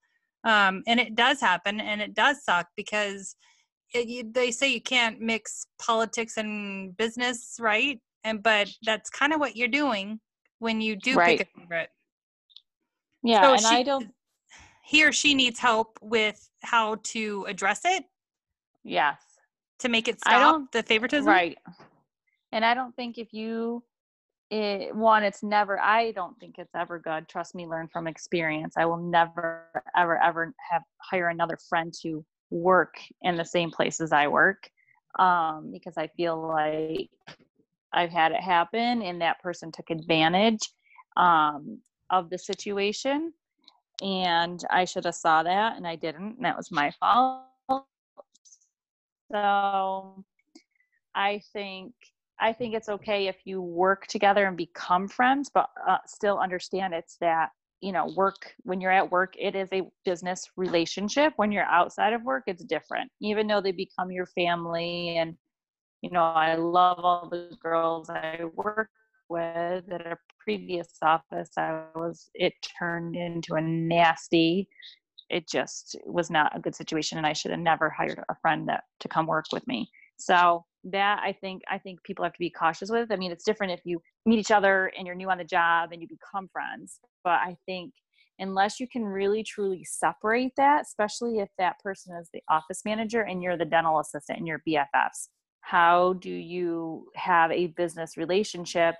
Um, 0.44 0.82
and 0.86 1.00
it 1.00 1.14
does 1.14 1.40
happen 1.40 1.80
and 1.80 2.02
it 2.02 2.14
does 2.14 2.44
suck 2.44 2.66
because 2.76 3.36
it, 3.94 4.08
you, 4.08 4.30
they 4.30 4.50
say 4.50 4.68
you 4.68 4.80
can't 4.80 5.20
mix 5.20 5.66
politics 5.80 6.36
and 6.36 6.96
business, 6.96 7.56
right? 7.60 8.00
And 8.24 8.42
but 8.42 8.68
that's 8.84 9.10
kind 9.10 9.32
of 9.32 9.40
what 9.40 9.56
you're 9.56 9.68
doing 9.68 10.20
when 10.58 10.80
you 10.80 10.96
do 10.96 11.16
right. 11.16 11.38
pick 11.38 11.48
a 11.56 11.60
favorite. 11.60 11.90
Yeah, 13.22 13.42
so 13.42 13.52
and 13.52 13.60
she, 13.60 13.66
I 13.66 13.82
don't. 13.82 14.10
He 14.84 15.04
or 15.04 15.12
she 15.12 15.34
needs 15.34 15.58
help 15.58 15.98
with 16.02 16.48
how 16.62 16.96
to 17.04 17.44
address 17.48 17.82
it. 17.84 18.04
Yes. 18.84 19.20
To 19.80 19.88
make 19.88 20.08
it 20.08 20.20
stop 20.20 20.70
the 20.72 20.82
favoritism. 20.82 21.26
Right. 21.26 21.58
And 22.52 22.64
I 22.64 22.74
don't 22.74 22.94
think 22.94 23.18
if 23.18 23.32
you 23.32 23.82
it, 24.52 24.94
one 24.94 25.22
it's 25.22 25.42
never 25.42 25.80
i 25.80 26.12
don't 26.12 26.38
think 26.38 26.58
it's 26.58 26.74
ever 26.74 26.98
good 26.98 27.26
trust 27.26 27.54
me 27.54 27.66
learn 27.66 27.88
from 27.88 28.06
experience 28.06 28.74
i 28.76 28.84
will 28.84 28.98
never 28.98 29.64
ever 29.96 30.22
ever 30.22 30.54
have 30.70 30.82
hire 30.98 31.28
another 31.28 31.56
friend 31.70 31.94
to 32.02 32.22
work 32.50 32.96
in 33.22 33.34
the 33.38 33.44
same 33.44 33.70
place 33.70 33.98
as 33.98 34.12
i 34.12 34.28
work 34.28 34.68
um, 35.18 35.70
because 35.72 35.96
i 35.96 36.06
feel 36.06 36.38
like 36.38 37.08
i've 37.92 38.10
had 38.10 38.32
it 38.32 38.40
happen 38.40 39.02
and 39.02 39.20
that 39.20 39.40
person 39.40 39.70
took 39.72 39.90
advantage 39.90 40.70
um, 41.16 41.78
of 42.10 42.30
the 42.30 42.38
situation 42.38 43.32
and 44.02 44.64
i 44.70 44.84
should 44.84 45.04
have 45.04 45.14
saw 45.14 45.42
that 45.42 45.76
and 45.76 45.86
i 45.86 45.96
didn't 45.96 46.36
and 46.36 46.44
that 46.44 46.56
was 46.56 46.70
my 46.70 46.90
fault 47.00 47.86
so 49.30 50.24
i 51.14 51.40
think 51.52 51.92
I 52.42 52.52
think 52.52 52.74
it's 52.74 52.88
okay 52.88 53.28
if 53.28 53.36
you 53.44 53.62
work 53.62 54.08
together 54.08 54.46
and 54.46 54.56
become 54.56 55.06
friends, 55.06 55.48
but 55.52 55.70
uh, 55.86 55.98
still 56.06 56.40
understand 56.40 56.92
it's 56.92 57.16
that, 57.20 57.50
you 57.80 57.92
know, 57.92 58.12
work, 58.16 58.52
when 58.64 58.80
you're 58.80 58.90
at 58.90 59.10
work, 59.10 59.34
it 59.38 59.54
is 59.54 59.68
a 59.72 59.82
business 60.04 60.50
relationship. 60.56 61.34
When 61.36 61.52
you're 61.52 61.64
outside 61.64 62.12
of 62.12 62.24
work, 62.24 62.44
it's 62.48 62.64
different, 62.64 63.12
even 63.20 63.46
though 63.46 63.60
they 63.60 63.70
become 63.70 64.10
your 64.10 64.26
family. 64.26 65.18
And, 65.18 65.36
you 66.02 66.10
know, 66.10 66.22
I 66.22 66.56
love 66.56 66.98
all 67.00 67.28
the 67.30 67.56
girls 67.62 68.10
I 68.10 68.40
work 68.54 68.90
with 69.28 69.90
at 69.90 70.06
a 70.06 70.18
previous 70.38 70.88
office. 71.00 71.50
I 71.56 71.84
was, 71.94 72.28
it 72.34 72.52
turned 72.78 73.16
into 73.16 73.54
a 73.54 73.60
nasty, 73.60 74.68
it 75.30 75.48
just 75.48 75.96
was 76.04 76.30
not 76.30 76.56
a 76.56 76.60
good 76.60 76.74
situation. 76.74 77.18
And 77.18 77.26
I 77.26 77.32
should 77.32 77.52
have 77.52 77.60
never 77.60 77.88
hired 77.88 78.22
a 78.28 78.36
friend 78.42 78.68
that 78.68 78.84
to 79.00 79.08
come 79.08 79.26
work 79.26 79.46
with 79.52 79.66
me. 79.66 79.88
So, 80.18 80.64
that 80.84 81.20
i 81.22 81.32
think 81.32 81.62
i 81.70 81.78
think 81.78 82.02
people 82.02 82.24
have 82.24 82.32
to 82.32 82.38
be 82.38 82.50
cautious 82.50 82.90
with 82.90 83.12
i 83.12 83.16
mean 83.16 83.30
it's 83.30 83.44
different 83.44 83.72
if 83.72 83.80
you 83.84 84.00
meet 84.26 84.38
each 84.38 84.50
other 84.50 84.90
and 84.96 85.06
you're 85.06 85.16
new 85.16 85.30
on 85.30 85.38
the 85.38 85.44
job 85.44 85.90
and 85.92 86.02
you 86.02 86.08
become 86.08 86.48
friends 86.52 86.98
but 87.22 87.34
i 87.34 87.56
think 87.66 87.92
unless 88.38 88.80
you 88.80 88.88
can 88.88 89.04
really 89.04 89.44
truly 89.44 89.84
separate 89.84 90.52
that 90.56 90.82
especially 90.82 91.38
if 91.38 91.48
that 91.56 91.78
person 91.80 92.16
is 92.16 92.28
the 92.32 92.42
office 92.48 92.80
manager 92.84 93.22
and 93.22 93.42
you're 93.42 93.56
the 93.56 93.64
dental 93.64 94.00
assistant 94.00 94.38
and 94.38 94.48
you're 94.48 94.62
bffs 94.66 95.28
how 95.62 96.12
do 96.14 96.30
you 96.30 97.06
have 97.14 97.50
a 97.50 97.68
business 97.68 98.16
relationship 98.16 98.96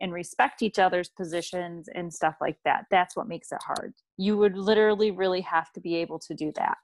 and 0.00 0.12
respect 0.12 0.62
each 0.62 0.78
other's 0.78 1.08
positions 1.08 1.88
and 1.94 2.12
stuff 2.12 2.36
like 2.40 2.58
that 2.64 2.84
that's 2.90 3.16
what 3.16 3.28
makes 3.28 3.50
it 3.50 3.58
hard 3.66 3.92
you 4.16 4.36
would 4.36 4.56
literally 4.56 5.10
really 5.10 5.40
have 5.40 5.72
to 5.72 5.80
be 5.80 5.96
able 5.96 6.18
to 6.18 6.34
do 6.34 6.52
that 6.54 6.76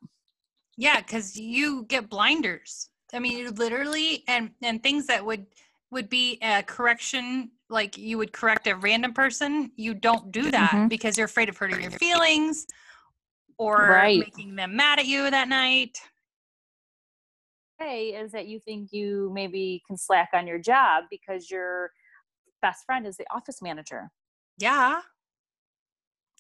yeah 0.76 1.00
because 1.00 1.38
you 1.38 1.85
get 1.85 2.09
blinders 2.09 2.88
I 3.12 3.19
mean, 3.19 3.38
you 3.38 3.50
literally, 3.50 4.25
and 4.26 4.50
and 4.62 4.83
things 4.83 5.07
that 5.07 5.25
would 5.25 5.47
would 5.90 6.09
be 6.09 6.38
a 6.42 6.62
correction, 6.62 7.50
like 7.69 7.99
you 7.99 8.19
would 8.19 8.33
correct 8.33 8.66
a 8.66 8.75
random 8.75 9.12
person. 9.12 9.71
You 9.76 9.95
don't 9.95 10.33
do 10.33 10.50
that 10.50 10.71
mm-hmm. 10.71 10.88
because 10.88 11.19
you're 11.19 11.26
afraid 11.26 11.49
of 11.49 11.57
hurting 11.57 11.83
your 11.83 11.90
feelings 11.90 12.66
or 13.59 13.76
right. 13.76 14.19
making 14.19 14.57
them 14.57 14.76
mad 14.76 14.99
at 14.99 15.07
you 15.07 15.31
that 15.31 15.49
night. 15.49 15.99
Is 17.91 18.33
that 18.33 18.47
you 18.47 18.59
think 18.61 18.91
you 18.93 19.31
maybe 19.35 19.83
can 19.87 19.97
slack 19.97 20.31
on 20.33 20.47
your 20.47 20.59
job 20.59 21.05
because 21.11 21.51
your 21.51 21.91
best 22.61 22.85
friend 22.85 23.07
is 23.07 23.17
the 23.17 23.27
office 23.35 23.61
manager? 23.62 24.11
Yeah. 24.59 25.01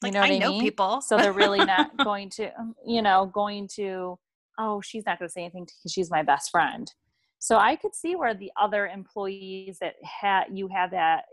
Like, 0.02 0.12
you 0.12 0.18
know 0.18 0.24
I, 0.24 0.30
I 0.30 0.38
know 0.38 0.50
mean? 0.50 0.60
people. 0.62 1.00
So 1.00 1.16
they're 1.16 1.32
really 1.32 1.64
not 1.64 1.96
going 2.04 2.30
to, 2.30 2.50
you 2.86 3.02
know, 3.02 3.30
going 3.32 3.68
to 3.76 4.18
oh, 4.58 4.80
she's 4.80 5.04
not 5.06 5.18
going 5.18 5.28
to 5.28 5.32
say 5.32 5.42
anything 5.42 5.64
because 5.64 5.92
she's 5.92 6.10
my 6.10 6.22
best 6.22 6.50
friend. 6.50 6.92
So 7.38 7.56
I 7.56 7.74
could 7.74 7.94
see 7.94 8.14
where 8.16 8.34
the 8.34 8.52
other 8.60 8.86
employees 8.86 9.78
that 9.80 9.94
had 10.04 10.44
you 10.52 10.68
have 10.68 10.90
that 10.92 11.24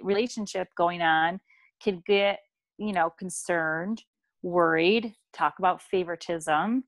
relationship 0.00 0.68
going 0.76 1.02
on 1.02 1.40
could 1.82 2.04
get, 2.06 2.38
you 2.78 2.92
know, 2.92 3.10
concerned, 3.18 4.02
worried, 4.42 5.12
talk 5.32 5.54
about 5.58 5.82
favoritism 5.82 6.84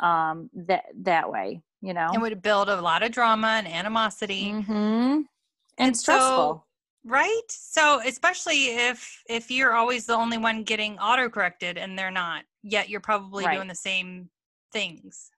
um 0.00 0.50
that 0.54 0.84
that 0.94 1.30
way 1.30 1.62
you 1.82 1.92
know 1.92 2.08
and 2.12 2.22
would 2.22 2.42
build 2.42 2.68
a 2.68 2.80
lot 2.80 3.02
of 3.02 3.12
drama 3.12 3.56
and 3.58 3.68
animosity 3.68 4.52
mm-hmm. 4.52 4.72
and, 4.72 5.26
and 5.78 5.96
stressful 5.96 6.28
so, 6.28 6.64
right 7.04 7.42
so 7.48 8.00
especially 8.06 8.68
if 8.68 9.22
if 9.28 9.50
you're 9.50 9.74
always 9.74 10.06
the 10.06 10.14
only 10.14 10.38
one 10.38 10.62
getting 10.62 10.98
auto 10.98 11.28
corrected 11.28 11.76
and 11.76 11.98
they're 11.98 12.10
not 12.10 12.44
yet 12.62 12.88
you're 12.88 13.00
probably 13.00 13.44
right. 13.44 13.54
doing 13.54 13.68
the 13.68 13.74
same 13.74 14.28
things. 14.72 15.30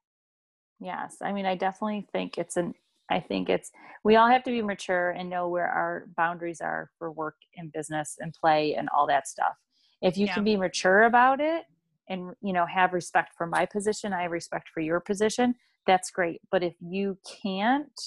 Yes. 0.81 1.17
I 1.23 1.33
mean, 1.33 1.47
I 1.47 1.55
definitely 1.55 2.07
think 2.13 2.39
it's 2.39 2.57
an, 2.57 2.75
I 3.11 3.21
think 3.21 3.49
it's, 3.49 3.71
we 4.05 4.17
all 4.17 4.29
have 4.29 4.45
to 4.45 4.51
be 4.51 4.63
mature 4.63 5.11
and 5.11 5.31
know 5.31 5.49
where 5.49 5.67
our 5.67 6.07
boundaries 6.17 6.61
are 6.61 6.91
for 6.99 7.11
work 7.11 7.37
and 7.57 7.73
business 7.73 8.17
and 8.19 8.33
play 8.33 8.75
and 8.75 8.89
all 8.97 9.07
that 9.07 9.29
stuff. 9.29 9.55
If 10.03 10.17
you 10.17 10.27
yeah. 10.27 10.35
can 10.35 10.45
be 10.45 10.57
mature 10.57 11.05
about 11.05 11.41
it 11.41 11.65
and, 12.09 12.33
you 12.41 12.53
know, 12.53 12.67
have 12.67 12.93
respect 12.93 13.35
for 13.37 13.47
my 13.47 13.67
position, 13.67 14.13
I 14.13 14.23
have 14.23 14.31
respect 14.31 14.69
for 14.73 14.81
your 14.81 15.01
position, 15.01 15.55
that's 15.89 16.13
great. 16.13 16.41
But 16.53 16.63
if 16.63 16.75
you 16.81 17.19
can't, 17.43 18.01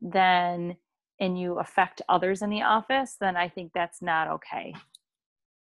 then, 0.00 0.76
and 1.18 1.38
you 1.38 1.58
affect 1.58 2.02
others 2.08 2.42
in 2.42 2.50
the 2.50 2.62
office, 2.62 3.16
then 3.20 3.36
I 3.36 3.48
think 3.48 3.72
that's 3.74 4.00
not 4.00 4.28
okay. 4.28 4.74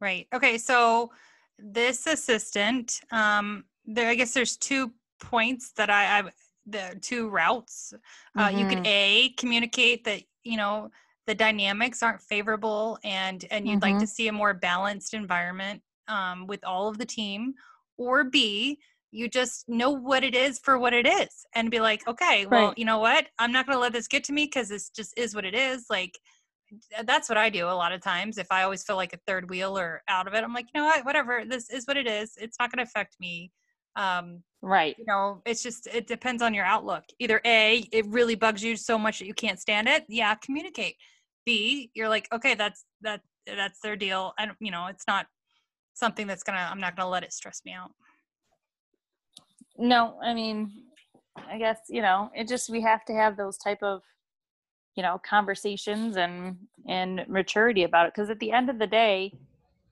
Right. 0.00 0.26
Okay. 0.34 0.58
So 0.58 1.12
this 1.58 2.06
assistant, 2.08 3.00
um, 3.12 3.64
there 3.88 4.08
i 4.08 4.14
guess 4.14 4.32
there's 4.32 4.56
two 4.56 4.92
points 5.18 5.72
that 5.72 5.90
i, 5.90 6.18
I 6.18 6.30
the 6.66 6.98
two 7.00 7.28
routes 7.28 7.94
uh, 8.36 8.48
mm-hmm. 8.48 8.58
you 8.58 8.68
could 8.68 8.78
mm-hmm. 8.78 8.86
a 8.86 9.34
communicate 9.38 10.04
that 10.04 10.22
you 10.44 10.56
know 10.56 10.90
the 11.26 11.34
dynamics 11.34 12.02
aren't 12.02 12.20
favorable 12.20 12.98
and 13.02 13.44
and 13.50 13.66
you'd 13.66 13.80
mm-hmm. 13.80 13.92
like 13.92 14.00
to 14.00 14.06
see 14.06 14.28
a 14.28 14.32
more 14.32 14.54
balanced 14.54 15.14
environment 15.14 15.82
um, 16.06 16.46
with 16.46 16.64
all 16.64 16.88
of 16.88 16.98
the 16.98 17.06
team 17.06 17.54
or 17.96 18.24
b 18.24 18.78
you 19.10 19.28
just 19.28 19.68
know 19.68 19.90
what 19.90 20.22
it 20.22 20.34
is 20.34 20.58
for 20.58 20.78
what 20.78 20.92
it 20.92 21.06
is 21.06 21.46
and 21.54 21.70
be 21.70 21.80
like 21.80 22.06
okay 22.06 22.46
well 22.46 22.68
right. 22.68 22.78
you 22.78 22.84
know 22.84 22.98
what 22.98 23.26
i'm 23.38 23.52
not 23.52 23.66
going 23.66 23.76
to 23.76 23.80
let 23.80 23.92
this 23.92 24.08
get 24.08 24.24
to 24.24 24.32
me 24.32 24.44
because 24.44 24.68
this 24.68 24.90
just 24.90 25.16
is 25.16 25.34
what 25.34 25.44
it 25.44 25.54
is 25.54 25.86
like 25.88 26.18
that's 27.04 27.28
what 27.28 27.38
i 27.38 27.48
do 27.48 27.66
a 27.66 27.70
lot 27.70 27.92
of 27.92 28.02
times 28.02 28.36
if 28.36 28.46
i 28.50 28.62
always 28.62 28.84
feel 28.84 28.96
like 28.96 29.14
a 29.14 29.20
third 29.26 29.48
wheel 29.48 29.78
or 29.78 30.02
out 30.08 30.26
of 30.26 30.34
it 30.34 30.44
i'm 30.44 30.52
like 30.52 30.66
you 30.74 30.80
know 30.80 30.86
what 30.86 31.04
whatever 31.04 31.44
this 31.48 31.70
is 31.70 31.86
what 31.86 31.96
it 31.96 32.06
is 32.06 32.34
it's 32.38 32.58
not 32.60 32.70
going 32.70 32.84
to 32.84 32.88
affect 32.88 33.16
me 33.18 33.50
um, 33.98 34.44
right. 34.62 34.94
You 34.96 35.04
know, 35.06 35.42
it's 35.44 35.62
just, 35.62 35.88
it 35.88 36.06
depends 36.06 36.40
on 36.40 36.54
your 36.54 36.64
outlook. 36.64 37.04
Either 37.18 37.40
A, 37.44 37.88
it 37.92 38.06
really 38.06 38.36
bugs 38.36 38.62
you 38.62 38.76
so 38.76 38.96
much 38.96 39.18
that 39.18 39.26
you 39.26 39.34
can't 39.34 39.60
stand 39.60 39.88
it. 39.88 40.04
Yeah, 40.08 40.34
communicate. 40.36 40.94
B, 41.44 41.90
you're 41.94 42.08
like, 42.08 42.28
okay, 42.32 42.54
that's, 42.54 42.84
that, 43.02 43.20
that's 43.46 43.80
their 43.80 43.96
deal. 43.96 44.32
And, 44.38 44.52
you 44.60 44.70
know, 44.70 44.86
it's 44.86 45.04
not 45.08 45.26
something 45.94 46.28
that's 46.28 46.44
gonna, 46.44 46.68
I'm 46.70 46.80
not 46.80 46.96
gonna 46.96 47.10
let 47.10 47.24
it 47.24 47.32
stress 47.32 47.62
me 47.64 47.72
out. 47.72 47.90
No, 49.78 50.18
I 50.22 50.34
mean, 50.34 50.72
I 51.50 51.58
guess, 51.58 51.78
you 51.88 52.02
know, 52.02 52.30
it 52.34 52.48
just, 52.48 52.68
we 52.68 52.80
have 52.82 53.04
to 53.06 53.14
have 53.14 53.36
those 53.36 53.56
type 53.56 53.82
of, 53.82 54.02
you 54.96 55.02
know, 55.02 55.20
conversations 55.24 56.16
and, 56.16 56.56
and 56.88 57.24
maturity 57.28 57.84
about 57.84 58.06
it. 58.08 58.14
Cause 58.14 58.28
at 58.30 58.40
the 58.40 58.50
end 58.50 58.68
of 58.68 58.78
the 58.78 58.86
day, 58.86 59.32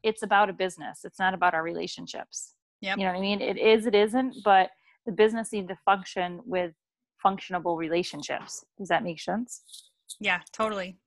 it's 0.02 0.23
about 0.23 0.50
a 0.50 0.52
business. 0.52 1.05
It's 1.05 1.19
not 1.19 1.35
about 1.35 1.55
our 1.55 1.62
relationships. 1.62 2.55
yeah 2.81 2.97
You 2.97 3.05
know 3.05 3.12
what 3.12 3.19
I 3.19 3.21
mean? 3.21 3.40
It 3.40 3.59
is, 3.59 3.87
it 3.87 3.95
isn't, 3.95 4.37
but 4.45 4.71
the 5.07 5.12
business 5.12 5.52
needs 5.52 5.69
to 5.69 5.78
function 5.85 6.40
with 6.45 6.73
functionable 7.25 7.76
relationships. 7.76 8.64
Does 8.78 8.88
that 8.88 9.05
make 9.05 9.21
sense? 9.21 9.62
Yeah, 10.21 10.40
totally. 10.52 10.99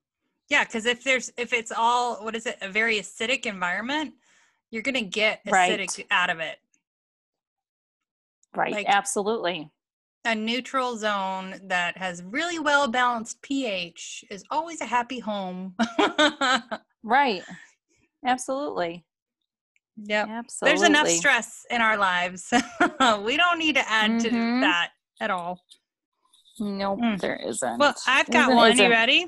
Yeah, 0.50 0.64
because 0.64 0.86
if 0.86 1.04
there's 1.04 1.32
if 1.38 1.54
it's 1.54 1.72
all 1.72 2.24
what 2.24 2.36
is 2.36 2.46
it, 2.46 2.58
a 2.62 2.70
very 2.70 3.00
acidic 3.00 3.46
environment, 3.46 4.14
you're 4.72 4.82
going 4.82 4.96
to 4.96 5.02
get 5.02 5.46
acidic 5.46 5.98
right. 5.98 6.08
out 6.12 6.30
of 6.30 6.40
it. 6.40 6.58
Right. 8.56 8.72
Like 8.72 8.88
Absolutely. 8.88 9.70
A 10.26 10.36
neutral 10.36 10.98
zone 10.98 11.56
that 11.68 11.98
has 11.98 12.22
really 12.24 12.60
well 12.60 12.88
balanced 12.88 13.42
pH 13.42 14.26
is 14.30 14.44
always 14.52 14.82
a 14.82 14.86
happy 14.86 15.20
home. 15.20 15.76
right. 17.04 17.42
Absolutely. 18.26 19.06
Yeah. 19.96 20.26
Absolutely. 20.28 20.78
There's 20.78 20.90
enough 20.90 21.08
stress 21.08 21.66
in 21.70 21.82
our 21.82 21.98
lives. 21.98 22.52
we 23.24 23.38
don't 23.38 23.60
need 23.60 23.76
to 23.76 23.90
add 23.90 24.12
mm-hmm. 24.12 24.20
to 24.24 24.62
that 24.62 24.92
at 25.22 25.32
all. 25.32 25.62
Nope, 26.60 27.00
mm. 27.00 27.20
there 27.22 27.38
isn't. 27.38 27.78
Well, 27.78 27.96
I've 28.06 28.30
got 28.30 28.44
isn't, 28.44 28.56
one. 28.56 28.72
Isn't. 28.74 28.84
You 28.84 28.92
ready? 28.92 29.26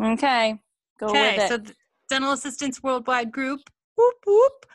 Okay. 0.00 0.58
Go 0.98 1.08
okay, 1.08 1.36
with 1.36 1.44
it. 1.44 1.48
So 1.48 1.58
the 1.58 1.74
Dental 2.08 2.32
Assistants 2.32 2.82
Worldwide 2.82 3.30
Group, 3.32 3.60
whoop 3.96 4.14
whoop. 4.26 4.66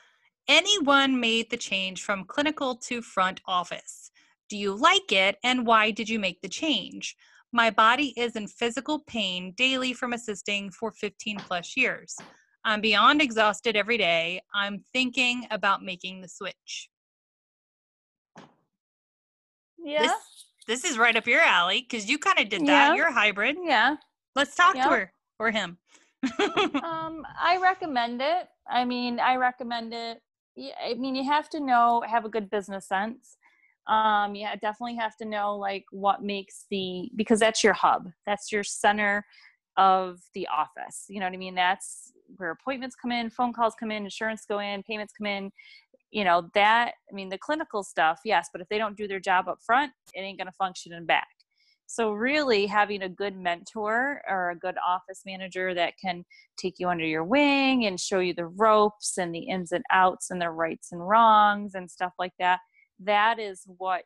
Anyone 0.48 1.20
made 1.20 1.50
the 1.50 1.58
change 1.58 2.04
from 2.04 2.24
clinical 2.24 2.76
to 2.76 3.02
front 3.02 3.42
office. 3.46 4.12
Do 4.50 4.58
you 4.58 4.74
like 4.74 5.12
it 5.12 5.38
and 5.44 5.66
why 5.66 5.92
did 5.92 6.08
you 6.08 6.20
make 6.20 6.42
the 6.42 6.48
change? 6.48 7.16
My 7.52 7.70
body 7.70 8.14
is 8.16 8.36
in 8.36 8.48
physical 8.48 9.00
pain 9.08 9.54
daily 9.58 9.94
from 9.94 10.14
assisting 10.14 10.70
for 10.72 10.92
15 10.92 11.38
plus 11.38 11.76
years. 11.76 12.16
I'm 12.64 12.82
beyond 12.82 13.22
exhausted 13.22 13.76
every 13.76 13.98
day. 13.98 14.42
I'm 14.54 14.84
thinking 14.94 15.48
about 15.52 15.84
making 15.84 16.22
the 16.22 16.28
switch. 16.28 16.90
Yeah. 19.78 20.02
This, 20.02 20.12
this 20.68 20.84
is 20.84 20.98
right 20.98 21.16
up 21.16 21.28
your 21.28 21.42
alley 21.42 21.86
because 21.88 22.10
you 22.10 22.18
kind 22.18 22.40
of 22.40 22.50
did 22.50 22.62
that. 22.62 22.90
Yeah. 22.90 22.96
You're 22.96 23.08
a 23.08 23.14
hybrid. 23.14 23.58
Yeah. 23.62 23.96
Let's 24.36 24.56
talk 24.56 24.76
to 24.76 24.82
her 24.82 25.14
or 25.40 25.52
him. 25.52 25.78
um, 26.84 27.26
I 27.40 27.60
recommend 27.62 28.22
it. 28.22 28.50
I 28.70 28.84
mean, 28.86 29.20
I 29.20 29.38
recommend 29.38 29.94
it. 29.94 30.22
I 30.58 30.94
mean, 30.96 31.16
you 31.16 31.24
have 31.24 31.50
to 31.52 31.60
know, 31.60 32.04
have 32.08 32.26
a 32.26 32.30
good 32.30 32.50
business 32.50 32.88
sense. 32.88 33.38
Um, 33.88 34.36
yeah, 34.36 34.56
definitely 34.56 34.96
have 34.96 35.16
to 35.18 35.26
know 35.26 35.56
like 35.56 35.86
what 35.92 36.22
makes 36.22 36.66
the 36.70 37.10
because 37.16 37.40
that's 37.40 37.64
your 37.64 37.74
hub. 37.74 38.10
That's 38.26 38.52
your 38.52 38.64
center 38.64 39.26
of 39.78 40.20
the 40.34 40.48
office. 40.48 41.06
You 41.08 41.20
know 41.20 41.26
what 41.26 41.34
I 41.34 41.38
mean? 41.38 41.56
That's 41.56 42.12
where 42.36 42.52
appointments 42.52 42.96
come 43.02 43.12
in, 43.12 43.30
phone 43.30 43.54
calls 43.54 43.76
come 43.80 43.92
in, 43.92 44.04
insurance 44.04 44.46
go 44.48 44.60
in, 44.60 44.84
payments 44.84 45.14
come 45.18 45.28
in. 45.28 45.52
You 46.12 46.24
know, 46.26 46.50
that 46.54 46.94
I 47.10 47.16
mean 47.16 47.30
the 47.30 47.38
clinical 47.38 47.84
stuff, 47.84 48.20
yes, 48.26 48.50
but 48.52 48.62
if 48.62 48.68
they 48.70 48.78
don't 48.78 48.98
do 48.98 49.08
their 49.08 49.20
job 49.20 49.48
up 49.48 49.60
front, 49.66 49.92
it 50.14 50.20
ain't 50.20 50.38
gonna 50.38 50.52
function 50.52 50.94
in 50.94 51.06
back. 51.06 51.28
So, 51.90 52.12
really, 52.12 52.66
having 52.66 53.02
a 53.02 53.10
good 53.10 53.36
mentor 53.38 54.22
or 54.28 54.52
a 54.52 54.58
good 54.58 54.76
office 54.86 55.22
manager 55.26 55.74
that 55.74 55.94
can 56.00 56.26
take 56.58 56.76
you 56.80 56.90
under 56.90 57.06
your 57.06 57.24
wing 57.24 57.86
and 57.86 57.98
show 57.98 58.20
you 58.20 58.34
the 58.34 58.48
ropes 58.48 59.18
and 59.18 59.34
the 59.34 59.40
ins 59.40 59.72
and 59.72 59.86
outs 59.90 60.30
and 60.30 60.42
the 60.42 60.50
rights 60.50 60.92
and 60.92 61.08
wrongs 61.08 61.76
and 61.76 61.90
stuff 61.90 62.12
like 62.20 62.34
that, 62.40 62.60
that 63.00 63.40
is 63.40 63.64
what 63.78 64.04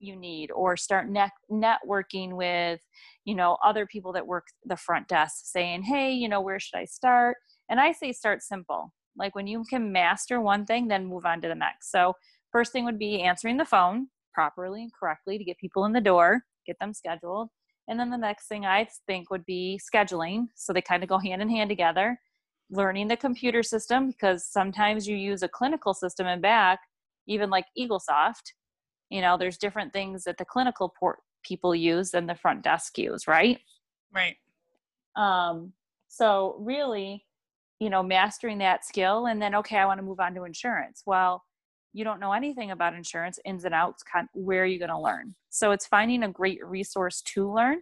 you 0.00 0.16
need. 0.16 0.50
Or 0.50 0.78
start 0.78 1.10
net- 1.10 1.32
networking 1.50 2.32
with, 2.32 2.80
you 3.26 3.34
know, 3.34 3.58
other 3.62 3.84
people 3.84 4.12
that 4.14 4.26
work 4.26 4.46
the 4.64 4.76
front 4.76 5.08
desk 5.08 5.42
saying, 5.44 5.82
hey, 5.82 6.12
you 6.12 6.28
know, 6.28 6.40
where 6.40 6.58
should 6.58 6.78
I 6.78 6.86
start? 6.86 7.36
And 7.68 7.78
I 7.78 7.92
say 7.92 8.12
start 8.12 8.42
simple. 8.42 8.94
Like 9.14 9.34
when 9.34 9.46
you 9.46 9.62
can 9.68 9.92
master 9.92 10.40
one 10.40 10.64
thing, 10.64 10.88
then 10.88 11.04
move 11.04 11.26
on 11.26 11.42
to 11.42 11.48
the 11.48 11.54
next. 11.54 11.90
So, 11.90 12.14
first 12.50 12.72
thing 12.72 12.86
would 12.86 12.98
be 12.98 13.20
answering 13.20 13.58
the 13.58 13.66
phone 13.66 14.08
properly 14.32 14.82
and 14.84 14.92
correctly 14.98 15.36
to 15.36 15.44
get 15.44 15.58
people 15.58 15.84
in 15.84 15.92
the 15.92 16.00
door 16.00 16.44
get 16.68 16.78
them 16.78 16.94
scheduled. 16.94 17.48
And 17.88 17.98
then 17.98 18.10
the 18.10 18.18
next 18.18 18.46
thing 18.48 18.66
I 18.66 18.86
think 19.06 19.30
would 19.30 19.46
be 19.46 19.80
scheduling. 19.82 20.48
So 20.54 20.72
they 20.72 20.82
kind 20.82 21.02
of 21.02 21.08
go 21.08 21.18
hand 21.18 21.42
in 21.42 21.48
hand 21.48 21.70
together. 21.70 22.20
Learning 22.70 23.08
the 23.08 23.16
computer 23.16 23.62
system 23.62 24.10
because 24.10 24.46
sometimes 24.46 25.08
you 25.08 25.16
use 25.16 25.42
a 25.42 25.48
clinical 25.48 25.94
system 25.94 26.26
and 26.26 26.42
back, 26.42 26.78
even 27.26 27.48
like 27.48 27.64
Eaglesoft. 27.78 28.52
You 29.08 29.22
know, 29.22 29.38
there's 29.38 29.56
different 29.56 29.94
things 29.94 30.24
that 30.24 30.36
the 30.36 30.44
clinical 30.44 30.92
port 31.00 31.20
people 31.42 31.74
use 31.74 32.10
than 32.10 32.26
the 32.26 32.34
front 32.34 32.62
desk 32.62 32.98
use, 32.98 33.26
right? 33.26 33.58
Right. 34.14 34.36
Um, 35.16 35.72
so 36.08 36.56
really, 36.60 37.24
you 37.80 37.88
know, 37.88 38.02
mastering 38.02 38.58
that 38.58 38.84
skill 38.84 39.26
and 39.26 39.40
then 39.40 39.54
okay, 39.54 39.78
I 39.78 39.86
want 39.86 39.98
to 39.98 40.04
move 40.04 40.20
on 40.20 40.34
to 40.34 40.44
insurance. 40.44 41.02
Well, 41.06 41.42
you 41.92 42.04
don't 42.04 42.20
know 42.20 42.32
anything 42.32 42.70
about 42.70 42.94
insurance 42.94 43.38
ins 43.44 43.64
and 43.64 43.74
outs 43.74 44.02
where 44.34 44.62
are 44.62 44.66
you 44.66 44.78
going 44.78 44.90
to 44.90 45.00
learn? 45.00 45.34
So 45.50 45.70
it's 45.70 45.86
finding 45.86 46.22
a 46.22 46.28
great 46.28 46.64
resource 46.64 47.22
to 47.34 47.52
learn 47.52 47.78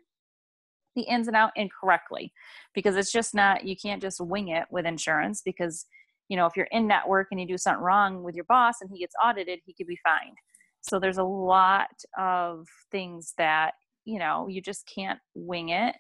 the 0.95 1.03
ins 1.03 1.29
and 1.29 1.37
out 1.37 1.51
incorrectly 1.57 2.33
because 2.75 2.97
it's 2.97 3.13
just 3.13 3.35
not 3.35 3.65
you 3.65 3.77
can't 3.77 4.01
just 4.01 4.21
wing 4.21 4.49
it 4.49 4.65
with 4.71 4.87
insurance 4.87 5.43
because 5.45 5.85
you 6.29 6.37
know 6.37 6.47
if 6.47 6.57
you're 6.57 6.69
in 6.71 6.87
network 6.87 7.29
and 7.31 7.41
you 7.41 7.47
do 7.47 7.59
something 7.59 7.83
wrong 7.83 8.23
with 8.23 8.35
your 8.35 8.47
boss 8.49 8.77
and 8.81 8.91
he 8.91 9.01
gets 9.01 9.15
audited 9.23 9.61
he 9.65 9.75
could 9.75 9.87
be 9.87 9.99
fined. 10.03 10.37
So 10.81 10.99
there's 10.99 11.19
a 11.19 11.25
lot 11.25 11.91
of 12.17 12.67
things 12.91 13.35
that 13.37 13.73
you 14.05 14.19
know 14.19 14.49
you 14.49 14.63
just 14.63 14.89
can't 14.93 15.19
wing 15.35 15.71
it. 15.71 15.95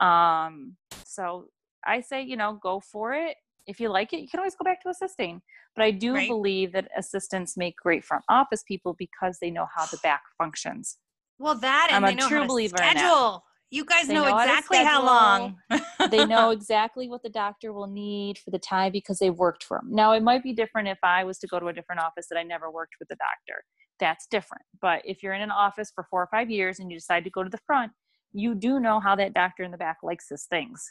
Um 0.00 0.76
so 1.04 1.46
i 1.86 2.00
say 2.00 2.20
you 2.22 2.36
know 2.36 2.58
go 2.62 2.80
for 2.80 3.14
it 3.14 3.36
if 3.66 3.80
you 3.80 3.88
like 3.88 4.12
it, 4.12 4.20
you 4.20 4.28
can 4.28 4.40
always 4.40 4.54
go 4.54 4.64
back 4.64 4.82
to 4.82 4.88
assisting. 4.88 5.42
But 5.74 5.84
I 5.84 5.90
do 5.90 6.14
right. 6.14 6.28
believe 6.28 6.72
that 6.72 6.88
assistants 6.96 7.56
make 7.56 7.76
great 7.76 8.04
front 8.04 8.24
office 8.28 8.62
people 8.66 8.94
because 8.98 9.38
they 9.40 9.50
know 9.50 9.66
how 9.74 9.86
the 9.86 9.98
back 10.02 10.22
functions. 10.38 10.98
Well, 11.38 11.56
that 11.56 11.88
and 11.90 12.06
I'm 12.06 12.16
a 12.16 12.20
true 12.20 12.46
believer 12.46 12.76
schedule. 12.76 13.44
You 13.70 13.84
guys 13.84 14.08
know, 14.08 14.24
know, 14.24 14.38
exactly 14.38 14.78
how, 14.78 14.84
how 14.84 15.06
long. 15.06 15.56
they 16.10 16.24
know 16.24 16.50
exactly 16.52 17.08
what 17.08 17.22
the 17.24 17.28
doctor 17.28 17.72
will 17.72 17.88
need 17.88 18.38
for 18.38 18.50
the 18.52 18.60
time 18.60 18.92
because 18.92 19.18
they've 19.18 19.34
worked 19.34 19.64
for 19.64 19.78
them. 19.78 19.88
Now, 19.92 20.12
it 20.12 20.22
might 20.22 20.44
be 20.44 20.52
different 20.52 20.86
if 20.86 20.98
I 21.02 21.24
was 21.24 21.38
to 21.40 21.48
go 21.48 21.58
to 21.58 21.66
a 21.66 21.72
different 21.72 22.00
office 22.00 22.26
that 22.30 22.38
I 22.38 22.44
never 22.44 22.70
worked 22.70 22.94
with 23.00 23.08
the 23.08 23.16
doctor. 23.16 23.64
That's 23.98 24.28
different. 24.28 24.62
But 24.80 25.02
if 25.04 25.22
you're 25.22 25.34
in 25.34 25.42
an 25.42 25.50
office 25.50 25.90
for 25.92 26.06
four 26.08 26.22
or 26.22 26.28
five 26.30 26.48
years 26.48 26.78
and 26.78 26.90
you 26.90 26.96
decide 26.96 27.24
to 27.24 27.30
go 27.30 27.42
to 27.42 27.50
the 27.50 27.58
front, 27.66 27.90
you 28.32 28.54
do 28.54 28.78
know 28.78 29.00
how 29.00 29.16
that 29.16 29.34
doctor 29.34 29.64
in 29.64 29.72
the 29.72 29.78
back 29.78 29.98
likes 30.02 30.28
his 30.28 30.44
things 30.44 30.88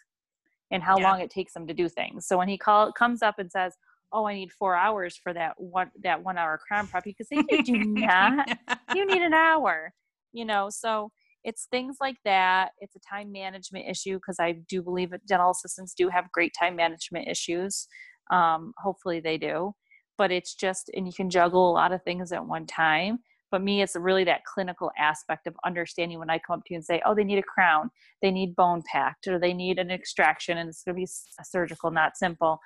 and 0.71 0.83
how 0.83 0.97
yeah. 0.97 1.09
long 1.09 1.21
it 1.21 1.29
takes 1.29 1.53
them 1.53 1.67
to 1.67 1.73
do 1.73 1.87
things. 1.89 2.27
So 2.27 2.37
when 2.37 2.47
he 2.47 2.57
call 2.57 2.91
comes 2.91 3.21
up 3.21 3.39
and 3.39 3.51
says, 3.51 3.73
"Oh, 4.11 4.25
I 4.25 4.33
need 4.33 4.51
four 4.51 4.75
hours 4.75 5.17
for 5.21 5.33
that 5.33 5.53
one 5.57 5.91
that 6.03 6.23
one 6.23 6.37
hour 6.37 6.59
crown 6.67 6.87
prep," 6.87 7.05
say, 7.05 7.43
"You 7.49 7.63
do 7.63 7.77
not. 7.85 8.49
you 8.93 9.05
need 9.05 9.21
an 9.21 9.33
hour." 9.33 9.93
You 10.33 10.45
know, 10.45 10.69
so 10.69 11.11
it's 11.43 11.67
things 11.69 11.97
like 12.01 12.17
that. 12.25 12.71
It's 12.79 12.95
a 12.95 12.99
time 12.99 13.31
management 13.31 13.85
issue 13.87 14.15
because 14.15 14.37
I 14.39 14.53
do 14.67 14.81
believe 14.81 15.11
that 15.11 15.25
dental 15.27 15.51
assistants 15.51 15.93
do 15.93 16.09
have 16.09 16.31
great 16.31 16.53
time 16.57 16.75
management 16.75 17.27
issues. 17.27 17.87
Um, 18.31 18.73
hopefully, 18.77 19.19
they 19.19 19.37
do. 19.37 19.73
But 20.17 20.31
it's 20.31 20.55
just, 20.55 20.89
and 20.95 21.05
you 21.05 21.13
can 21.13 21.29
juggle 21.29 21.69
a 21.69 21.73
lot 21.73 21.91
of 21.91 22.01
things 22.03 22.31
at 22.31 22.45
one 22.45 22.65
time 22.65 23.19
but 23.55 23.63
me 23.63 23.81
it's 23.81 23.95
really 23.95 24.25
that 24.25 24.43
clinical 24.43 24.91
aspect 24.97 25.47
of 25.47 25.55
understanding 25.65 26.19
when 26.19 26.29
i 26.29 26.37
come 26.37 26.59
up 26.59 26.65
to 26.65 26.73
you 26.73 26.75
and 26.75 26.83
say 26.83 27.01
oh 27.05 27.15
they 27.15 27.23
need 27.23 27.37
a 27.37 27.43
crown. 27.43 27.89
They 28.21 28.31
need 28.31 28.53
bone 28.53 28.83
packed 28.91 29.29
or 29.29 29.39
they 29.39 29.53
need 29.53 29.79
an 29.79 29.89
extraction 29.91 30.57
and 30.57 30.67
it's 30.67 30.83
going 30.83 30.93
to 30.95 30.99
be 30.99 31.07
surgical 31.41 31.89
not 31.89 32.17
simple. 32.17 32.59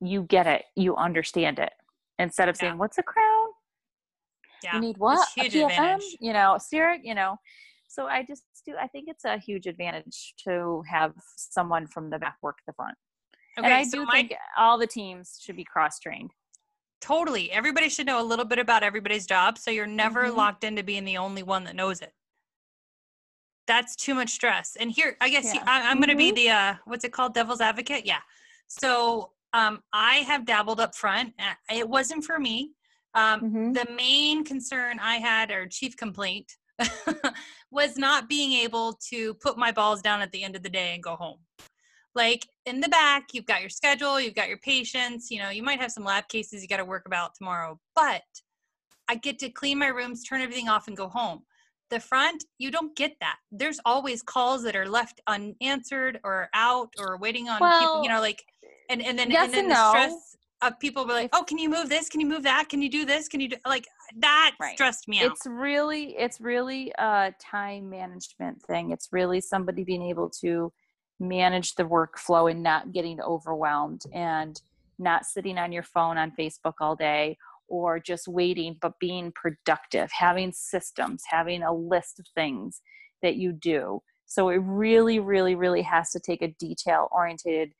You 0.00 0.22
get 0.22 0.46
it. 0.46 0.62
You 0.76 0.94
understand 0.94 1.58
it. 1.58 1.72
Instead 2.20 2.48
of 2.48 2.54
yeah. 2.54 2.68
saying 2.68 2.78
what's 2.78 2.98
a 2.98 3.02
crown? 3.02 3.46
Yeah. 4.62 4.76
you 4.76 4.80
need 4.80 4.96
what? 4.98 5.26
A 5.38 5.40
PFM 5.40 5.70
advantage. 5.70 6.16
you 6.20 6.32
know 6.32 6.56
CEREC 6.72 6.98
you 7.02 7.16
know? 7.16 7.34
So 7.88 8.06
i 8.06 8.22
just 8.22 8.44
do 8.64 8.74
i 8.80 8.86
think 8.86 9.06
it's 9.08 9.24
a 9.24 9.38
huge 9.38 9.66
advantage 9.66 10.34
to 10.44 10.84
have 10.88 11.14
someone 11.36 11.88
from 11.88 12.10
the 12.10 12.18
back 12.20 12.36
work 12.42 12.58
the 12.68 12.74
front. 12.74 12.94
Okay, 13.58 13.66
and 13.66 13.74
i 13.74 13.82
so 13.82 13.98
do 13.98 14.04
my- 14.04 14.12
think 14.12 14.34
all 14.56 14.78
the 14.78 14.86
teams 14.86 15.40
should 15.42 15.56
be 15.56 15.64
cross 15.64 15.98
trained 15.98 16.30
Totally. 17.02 17.50
Everybody 17.50 17.88
should 17.88 18.06
know 18.06 18.22
a 18.22 18.24
little 18.24 18.44
bit 18.44 18.60
about 18.60 18.84
everybody's 18.84 19.26
job 19.26 19.58
so 19.58 19.72
you're 19.72 19.86
never 19.86 20.26
mm-hmm. 20.26 20.36
locked 20.36 20.62
into 20.62 20.84
being 20.84 21.04
the 21.04 21.18
only 21.18 21.42
one 21.42 21.64
that 21.64 21.74
knows 21.74 22.00
it. 22.00 22.12
That's 23.66 23.96
too 23.96 24.14
much 24.14 24.30
stress. 24.30 24.76
And 24.78 24.90
here, 24.90 25.16
I 25.20 25.28
guess 25.28 25.52
yeah. 25.52 25.64
I, 25.66 25.80
am 25.80 25.82
mm-hmm. 25.82 25.98
going 25.98 26.10
to 26.10 26.16
be 26.16 26.30
the, 26.30 26.50
uh, 26.50 26.74
what's 26.84 27.04
it 27.04 27.12
called? 27.12 27.34
Devil's 27.34 27.60
advocate? 27.60 28.06
Yeah. 28.06 28.20
So 28.68 29.32
um, 29.52 29.80
I 29.92 30.16
have 30.18 30.46
dabbled 30.46 30.80
up 30.80 30.94
front. 30.94 31.34
It 31.70 31.88
wasn't 31.88 32.24
for 32.24 32.38
me. 32.38 32.70
Um, 33.14 33.40
mm-hmm. 33.40 33.72
The 33.72 33.86
main 33.94 34.44
concern 34.44 34.98
I 35.00 35.16
had, 35.16 35.50
or 35.50 35.66
chief 35.66 35.96
complaint, 35.96 36.52
was 37.70 37.96
not 37.96 38.28
being 38.28 38.52
able 38.52 38.98
to 39.10 39.34
put 39.34 39.58
my 39.58 39.72
balls 39.72 40.02
down 40.02 40.22
at 40.22 40.30
the 40.30 40.42
end 40.42 40.56
of 40.56 40.62
the 40.62 40.70
day 40.70 40.94
and 40.94 41.02
go 41.02 41.16
home 41.16 41.38
like 42.14 42.46
in 42.66 42.80
the 42.80 42.88
back 42.88 43.28
you've 43.32 43.46
got 43.46 43.60
your 43.60 43.70
schedule 43.70 44.20
you've 44.20 44.34
got 44.34 44.48
your 44.48 44.58
patients 44.58 45.30
you 45.30 45.38
know 45.38 45.50
you 45.50 45.62
might 45.62 45.80
have 45.80 45.90
some 45.90 46.04
lab 46.04 46.28
cases 46.28 46.62
you 46.62 46.68
got 46.68 46.76
to 46.76 46.84
work 46.84 47.04
about 47.06 47.34
tomorrow 47.34 47.78
but 47.94 48.22
i 49.08 49.14
get 49.14 49.38
to 49.38 49.48
clean 49.48 49.78
my 49.78 49.88
rooms 49.88 50.22
turn 50.24 50.40
everything 50.40 50.68
off 50.68 50.88
and 50.88 50.96
go 50.96 51.08
home. 51.08 51.42
The 51.90 52.00
front 52.00 52.44
you 52.56 52.70
don't 52.70 52.96
get 52.96 53.12
that. 53.20 53.36
There's 53.50 53.78
always 53.84 54.22
calls 54.22 54.62
that 54.62 54.74
are 54.74 54.88
left 54.88 55.20
unanswered 55.26 56.18
or 56.24 56.48
out 56.54 56.88
or 56.98 57.18
waiting 57.18 57.50
on 57.50 57.60
well, 57.60 57.80
people 57.80 58.02
you 58.02 58.08
know 58.08 58.20
like 58.20 58.42
and 58.88 59.02
and 59.02 59.18
then 59.18 59.30
yes 59.30 59.44
and 59.44 59.52
then 59.52 59.64
and 59.64 59.70
the 59.70 59.74
no. 59.74 59.90
stress 59.90 60.36
of 60.62 60.78
people 60.78 61.04
be 61.04 61.12
like 61.12 61.30
oh 61.34 61.42
can 61.42 61.58
you 61.58 61.68
move 61.68 61.90
this? 61.90 62.08
Can 62.08 62.20
you 62.20 62.26
move 62.26 62.44
that? 62.44 62.70
Can 62.70 62.80
you 62.80 62.88
do 62.88 63.04
this? 63.04 63.28
Can 63.28 63.40
you 63.40 63.48
do 63.50 63.56
like 63.66 63.86
that 64.16 64.54
right. 64.58 64.74
stressed 64.74 65.06
me 65.06 65.20
out. 65.20 65.32
It's 65.32 65.46
really 65.46 66.16
it's 66.16 66.40
really 66.40 66.92
a 66.98 67.34
time 67.38 67.90
management 67.90 68.62
thing. 68.62 68.90
It's 68.90 69.08
really 69.12 69.42
somebody 69.42 69.84
being 69.84 70.02
able 70.02 70.30
to 70.40 70.72
manage 71.22 71.76
the 71.76 71.84
workflow 71.84 72.50
and 72.50 72.62
not 72.62 72.92
getting 72.92 73.20
overwhelmed 73.20 74.02
and 74.12 74.60
not 74.98 75.24
sitting 75.24 75.56
on 75.56 75.72
your 75.72 75.82
phone 75.82 76.18
on 76.18 76.32
Facebook 76.38 76.74
all 76.80 76.96
day 76.96 77.38
or 77.68 77.98
just 77.98 78.28
waiting, 78.28 78.76
but 78.80 78.98
being 78.98 79.32
productive, 79.34 80.10
having 80.12 80.52
systems, 80.52 81.22
having 81.28 81.62
a 81.62 81.72
list 81.72 82.18
of 82.18 82.26
things 82.34 82.82
that 83.22 83.36
you 83.36 83.52
do. 83.52 84.02
So 84.26 84.48
it 84.48 84.56
really, 84.56 85.20
really, 85.20 85.54
really 85.54 85.82
has 85.82 86.10
to 86.10 86.20
take 86.20 86.42
a 86.42 86.54
detail 86.58 87.08
oriented, 87.12 87.72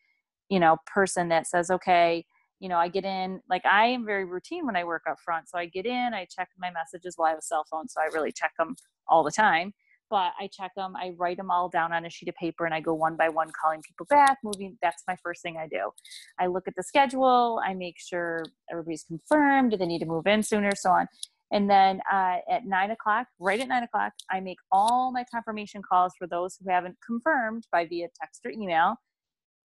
you 0.48 0.60
know, 0.60 0.76
person 0.86 1.28
that 1.28 1.46
says, 1.46 1.70
okay, 1.70 2.24
you 2.60 2.68
know, 2.68 2.76
I 2.76 2.88
get 2.88 3.04
in, 3.04 3.40
like 3.50 3.66
I 3.66 3.86
am 3.86 4.06
very 4.06 4.24
routine 4.24 4.64
when 4.64 4.76
I 4.76 4.84
work 4.84 5.02
up 5.10 5.18
front. 5.18 5.48
So 5.48 5.58
I 5.58 5.66
get 5.66 5.84
in, 5.84 6.14
I 6.14 6.26
check 6.30 6.48
my 6.58 6.70
messages 6.70 7.14
while 7.16 7.26
I 7.26 7.30
have 7.30 7.38
a 7.38 7.42
cell 7.42 7.64
phone. 7.70 7.88
So 7.88 8.00
I 8.00 8.06
really 8.14 8.32
check 8.32 8.52
them 8.56 8.76
all 9.08 9.24
the 9.24 9.32
time. 9.32 9.74
But 10.12 10.34
I 10.38 10.50
check 10.52 10.72
them, 10.76 10.94
I 10.94 11.14
write 11.16 11.38
them 11.38 11.50
all 11.50 11.70
down 11.70 11.90
on 11.94 12.04
a 12.04 12.10
sheet 12.10 12.28
of 12.28 12.34
paper 12.34 12.66
and 12.66 12.74
I 12.74 12.80
go 12.80 12.92
one 12.92 13.16
by 13.16 13.30
one 13.30 13.50
calling 13.58 13.80
people 13.80 14.04
back, 14.10 14.36
moving. 14.44 14.76
That's 14.82 15.02
my 15.08 15.16
first 15.22 15.40
thing 15.40 15.56
I 15.56 15.66
do. 15.66 15.90
I 16.38 16.48
look 16.48 16.68
at 16.68 16.74
the 16.76 16.82
schedule, 16.82 17.62
I 17.66 17.72
make 17.72 17.96
sure 17.98 18.44
everybody's 18.70 19.04
confirmed, 19.04 19.70
do 19.70 19.78
they 19.78 19.86
need 19.86 20.00
to 20.00 20.06
move 20.06 20.26
in 20.26 20.42
sooner, 20.42 20.72
so 20.76 20.90
on. 20.90 21.06
And 21.50 21.70
then 21.70 22.02
uh, 22.12 22.36
at 22.50 22.66
nine 22.66 22.90
o'clock, 22.90 23.26
right 23.38 23.58
at 23.58 23.68
nine 23.68 23.84
o'clock, 23.84 24.12
I 24.30 24.40
make 24.40 24.58
all 24.70 25.12
my 25.12 25.24
confirmation 25.32 25.80
calls 25.80 26.12
for 26.18 26.26
those 26.26 26.58
who 26.62 26.70
haven't 26.70 26.96
confirmed 27.06 27.66
by 27.72 27.86
via 27.86 28.08
text 28.20 28.42
or 28.44 28.50
email 28.50 28.96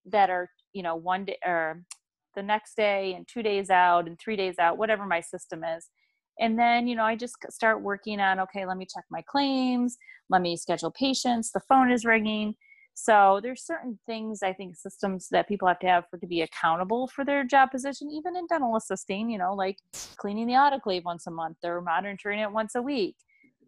that 0.05 0.29
are, 0.29 0.49
you 0.71 0.81
know, 0.81 0.95
one 0.95 1.25
day 1.25 1.37
or 1.45 1.83
the 2.35 2.43
next 2.43 2.77
day 2.77 3.15
and 3.15 3.27
two 3.27 3.43
days 3.43 3.69
out 3.69 4.07
and 4.07 4.17
three 4.17 4.37
days 4.37 4.55
out, 4.59 4.77
whatever 4.77 5.05
my 5.05 5.19
system 5.19 5.65
is. 5.65 5.89
And 6.39 6.57
then, 6.57 6.87
you 6.87 6.95
know, 6.95 7.03
I 7.03 7.15
just 7.15 7.35
start 7.49 7.81
working 7.81 8.19
on, 8.19 8.39
okay, 8.41 8.65
let 8.65 8.77
me 8.77 8.85
check 8.85 9.05
my 9.09 9.23
claims, 9.27 9.97
let 10.29 10.41
me 10.41 10.55
schedule 10.55 10.91
patients, 10.91 11.51
the 11.51 11.61
phone 11.61 11.91
is 11.91 12.05
ringing. 12.05 12.55
So 12.93 13.39
there's 13.43 13.63
certain 13.63 13.99
things 14.07 14.41
I 14.41 14.53
think 14.53 14.75
systems 14.75 15.27
that 15.29 15.47
people 15.47 15.67
have 15.67 15.79
to 15.79 15.87
have 15.87 16.05
for 16.09 16.17
to 16.17 16.25
be 16.25 16.41
accountable 16.41 17.07
for 17.07 17.23
their 17.23 17.43
job 17.43 17.69
position, 17.71 18.09
even 18.11 18.35
in 18.35 18.47
dental 18.47 18.75
assisting, 18.75 19.29
you 19.29 19.37
know, 19.37 19.53
like 19.53 19.77
cleaning 20.17 20.47
the 20.47 20.53
autoclave 20.53 21.03
once 21.03 21.27
a 21.27 21.31
month 21.31 21.57
or 21.63 21.79
monitoring 21.81 22.39
it 22.39 22.51
once 22.51 22.73
a 22.73 22.81
week. 22.81 23.15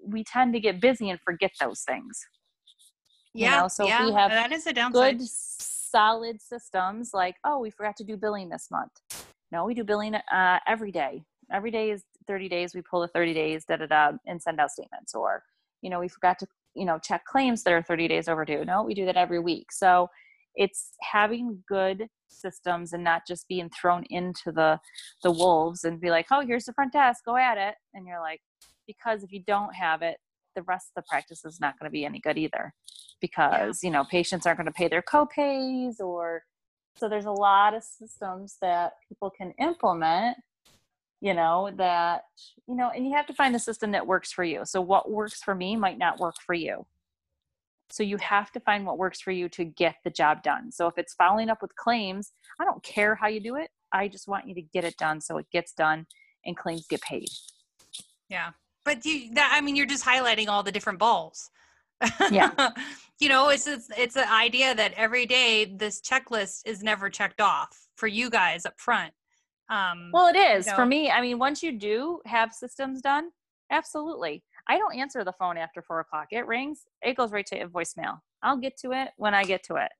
We 0.03 0.23
tend 0.23 0.53
to 0.53 0.59
get 0.59 0.81
busy 0.81 1.11
and 1.11 1.19
forget 1.21 1.51
those 1.59 1.81
things. 1.81 2.19
Yeah. 3.35 3.55
You 3.55 3.61
know? 3.61 3.67
So 3.67 3.87
yeah, 3.87 4.05
we 4.05 4.13
have 4.13 4.31
that 4.31 4.51
is 4.51 4.65
a 4.65 4.73
downside. 4.73 5.19
good 5.19 5.27
solid 5.27 6.41
systems 6.41 7.11
like, 7.13 7.35
oh, 7.43 7.59
we 7.59 7.69
forgot 7.69 7.95
to 7.97 8.03
do 8.03 8.17
billing 8.17 8.49
this 8.49 8.69
month. 8.71 8.91
No, 9.51 9.65
we 9.65 9.73
do 9.73 9.83
billing 9.83 10.15
uh, 10.15 10.59
every 10.67 10.91
day. 10.91 11.23
Every 11.51 11.71
day 11.71 11.91
is 11.91 12.03
30 12.29 12.47
days. 12.47 12.73
We 12.73 12.81
pull 12.81 13.01
the 13.01 13.09
30 13.09 13.33
days, 13.33 13.65
da 13.65 13.75
da 13.75 13.87
da, 13.87 14.11
and 14.25 14.41
send 14.41 14.61
out 14.61 14.71
statements. 14.71 15.13
Or, 15.13 15.43
you 15.81 15.89
know, 15.89 15.99
we 15.99 16.07
forgot 16.07 16.39
to 16.39 16.47
you 16.75 16.85
know 16.85 16.99
check 16.99 17.25
claims 17.25 17.63
that 17.63 17.73
are 17.73 17.81
30 17.81 18.07
days 18.07 18.27
overdue 18.27 18.63
no 18.63 18.83
we 18.83 18.93
do 18.93 19.05
that 19.05 19.17
every 19.17 19.39
week 19.39 19.71
so 19.71 20.07
it's 20.55 20.91
having 21.01 21.63
good 21.67 22.07
systems 22.27 22.93
and 22.93 23.03
not 23.03 23.23
just 23.27 23.47
being 23.47 23.69
thrown 23.69 24.03
into 24.09 24.51
the 24.51 24.79
the 25.23 25.31
wolves 25.31 25.83
and 25.83 25.99
be 25.99 26.09
like 26.09 26.27
oh 26.31 26.45
here's 26.45 26.65
the 26.65 26.73
front 26.73 26.93
desk 26.93 27.25
go 27.25 27.35
at 27.35 27.57
it 27.57 27.75
and 27.93 28.05
you're 28.05 28.21
like 28.21 28.41
because 28.87 29.23
if 29.23 29.31
you 29.31 29.41
don't 29.45 29.73
have 29.73 30.01
it 30.01 30.17
the 30.55 30.61
rest 30.63 30.91
of 30.95 31.03
the 31.03 31.07
practice 31.09 31.43
is 31.45 31.59
not 31.59 31.77
going 31.79 31.89
to 31.89 31.93
be 31.93 32.05
any 32.05 32.19
good 32.19 32.37
either 32.37 32.73
because 33.21 33.83
yeah. 33.83 33.87
you 33.87 33.93
know 33.93 34.03
patients 34.05 34.45
aren't 34.45 34.57
going 34.57 34.65
to 34.65 34.71
pay 34.71 34.87
their 34.87 35.01
copays 35.01 35.99
or 35.99 36.43
so 36.97 37.07
there's 37.07 37.25
a 37.25 37.31
lot 37.31 37.73
of 37.73 37.83
systems 37.83 38.57
that 38.61 38.93
people 39.07 39.29
can 39.29 39.51
implement 39.59 40.37
you 41.21 41.33
know 41.33 41.69
that 41.75 42.23
you 42.67 42.75
know 42.75 42.91
and 42.95 43.05
you 43.05 43.13
have 43.13 43.27
to 43.27 43.33
find 43.33 43.53
the 43.53 43.59
system 43.59 43.91
that 43.91 44.07
works 44.07 44.31
for 44.31 44.43
you. 44.43 44.61
So 44.65 44.81
what 44.81 45.11
works 45.11 45.41
for 45.41 45.53
me 45.53 45.75
might 45.75 45.97
not 45.97 46.19
work 46.19 46.35
for 46.45 46.53
you. 46.53 46.85
So 47.91 48.03
you 48.03 48.17
have 48.17 48.51
to 48.51 48.59
find 48.59 48.85
what 48.85 48.97
works 48.97 49.19
for 49.19 49.31
you 49.31 49.49
to 49.49 49.65
get 49.65 49.95
the 50.03 50.11
job 50.11 50.43
done. 50.43 50.71
So 50.71 50.87
if 50.87 50.97
it's 50.97 51.15
following 51.15 51.49
up 51.49 51.61
with 51.61 51.75
claims 51.75 52.31
i 52.61 52.65
don't 52.65 52.83
care 52.83 53.15
how 53.15 53.27
you 53.27 53.39
do 53.39 53.55
it. 53.55 53.69
I 53.91 54.07
just 54.07 54.27
want 54.27 54.47
you 54.47 54.55
to 54.55 54.61
get 54.61 54.83
it 54.83 54.97
done 54.97 55.19
so 55.19 55.37
it 55.37 55.47
gets 55.51 55.73
done 55.73 56.05
and 56.45 56.55
claims 56.55 56.85
get 56.87 57.01
paid. 57.01 57.27
Yeah. 58.29 58.51
But 58.85 59.05
you 59.05 59.33
that 59.33 59.51
i 59.53 59.61
mean 59.61 59.75
you're 59.75 59.85
just 59.85 60.05
highlighting 60.05 60.47
all 60.47 60.63
the 60.63 60.71
different 60.71 60.99
balls. 60.99 61.49
Yeah. 62.31 62.51
You 63.21 63.27
know 63.27 63.49
it's 63.49 63.67
it's 63.67 63.89
it's 63.97 64.15
an 64.15 64.29
idea 64.29 64.73
that 64.73 64.93
every 64.93 65.25
day 65.25 65.65
this 65.65 65.99
checklist 65.99 66.61
is 66.65 66.81
never 66.81 67.09
checked 67.09 67.41
off 67.41 67.87
for 67.97 68.07
you 68.07 68.29
guys 68.29 68.65
up 68.65 68.79
front 68.79 69.11
um, 69.69 70.09
well, 70.11 70.27
it 70.33 70.37
is 70.37 70.65
you 70.65 70.71
know, 70.71 70.75
for 70.75 70.85
me. 70.85 71.09
I 71.09 71.21
mean, 71.21 71.39
once 71.39 71.61
you 71.61 71.71
do 71.71 72.19
have 72.25 72.53
systems 72.53 73.01
done, 73.01 73.29
absolutely. 73.71 74.43
I 74.67 74.77
don't 74.77 74.95
answer 74.95 75.23
the 75.23 75.33
phone 75.33 75.57
after 75.57 75.81
four 75.81 75.99
o'clock. 75.99 76.27
It 76.31 76.47
rings, 76.47 76.81
it 77.01 77.15
goes 77.15 77.31
right 77.31 77.45
to 77.47 77.67
voicemail. 77.67 78.19
I'll 78.41 78.57
get 78.57 78.77
to 78.79 78.91
it 78.91 79.09
when 79.17 79.33
I 79.33 79.43
get 79.43 79.63
to 79.65 79.75
it, 79.75 79.91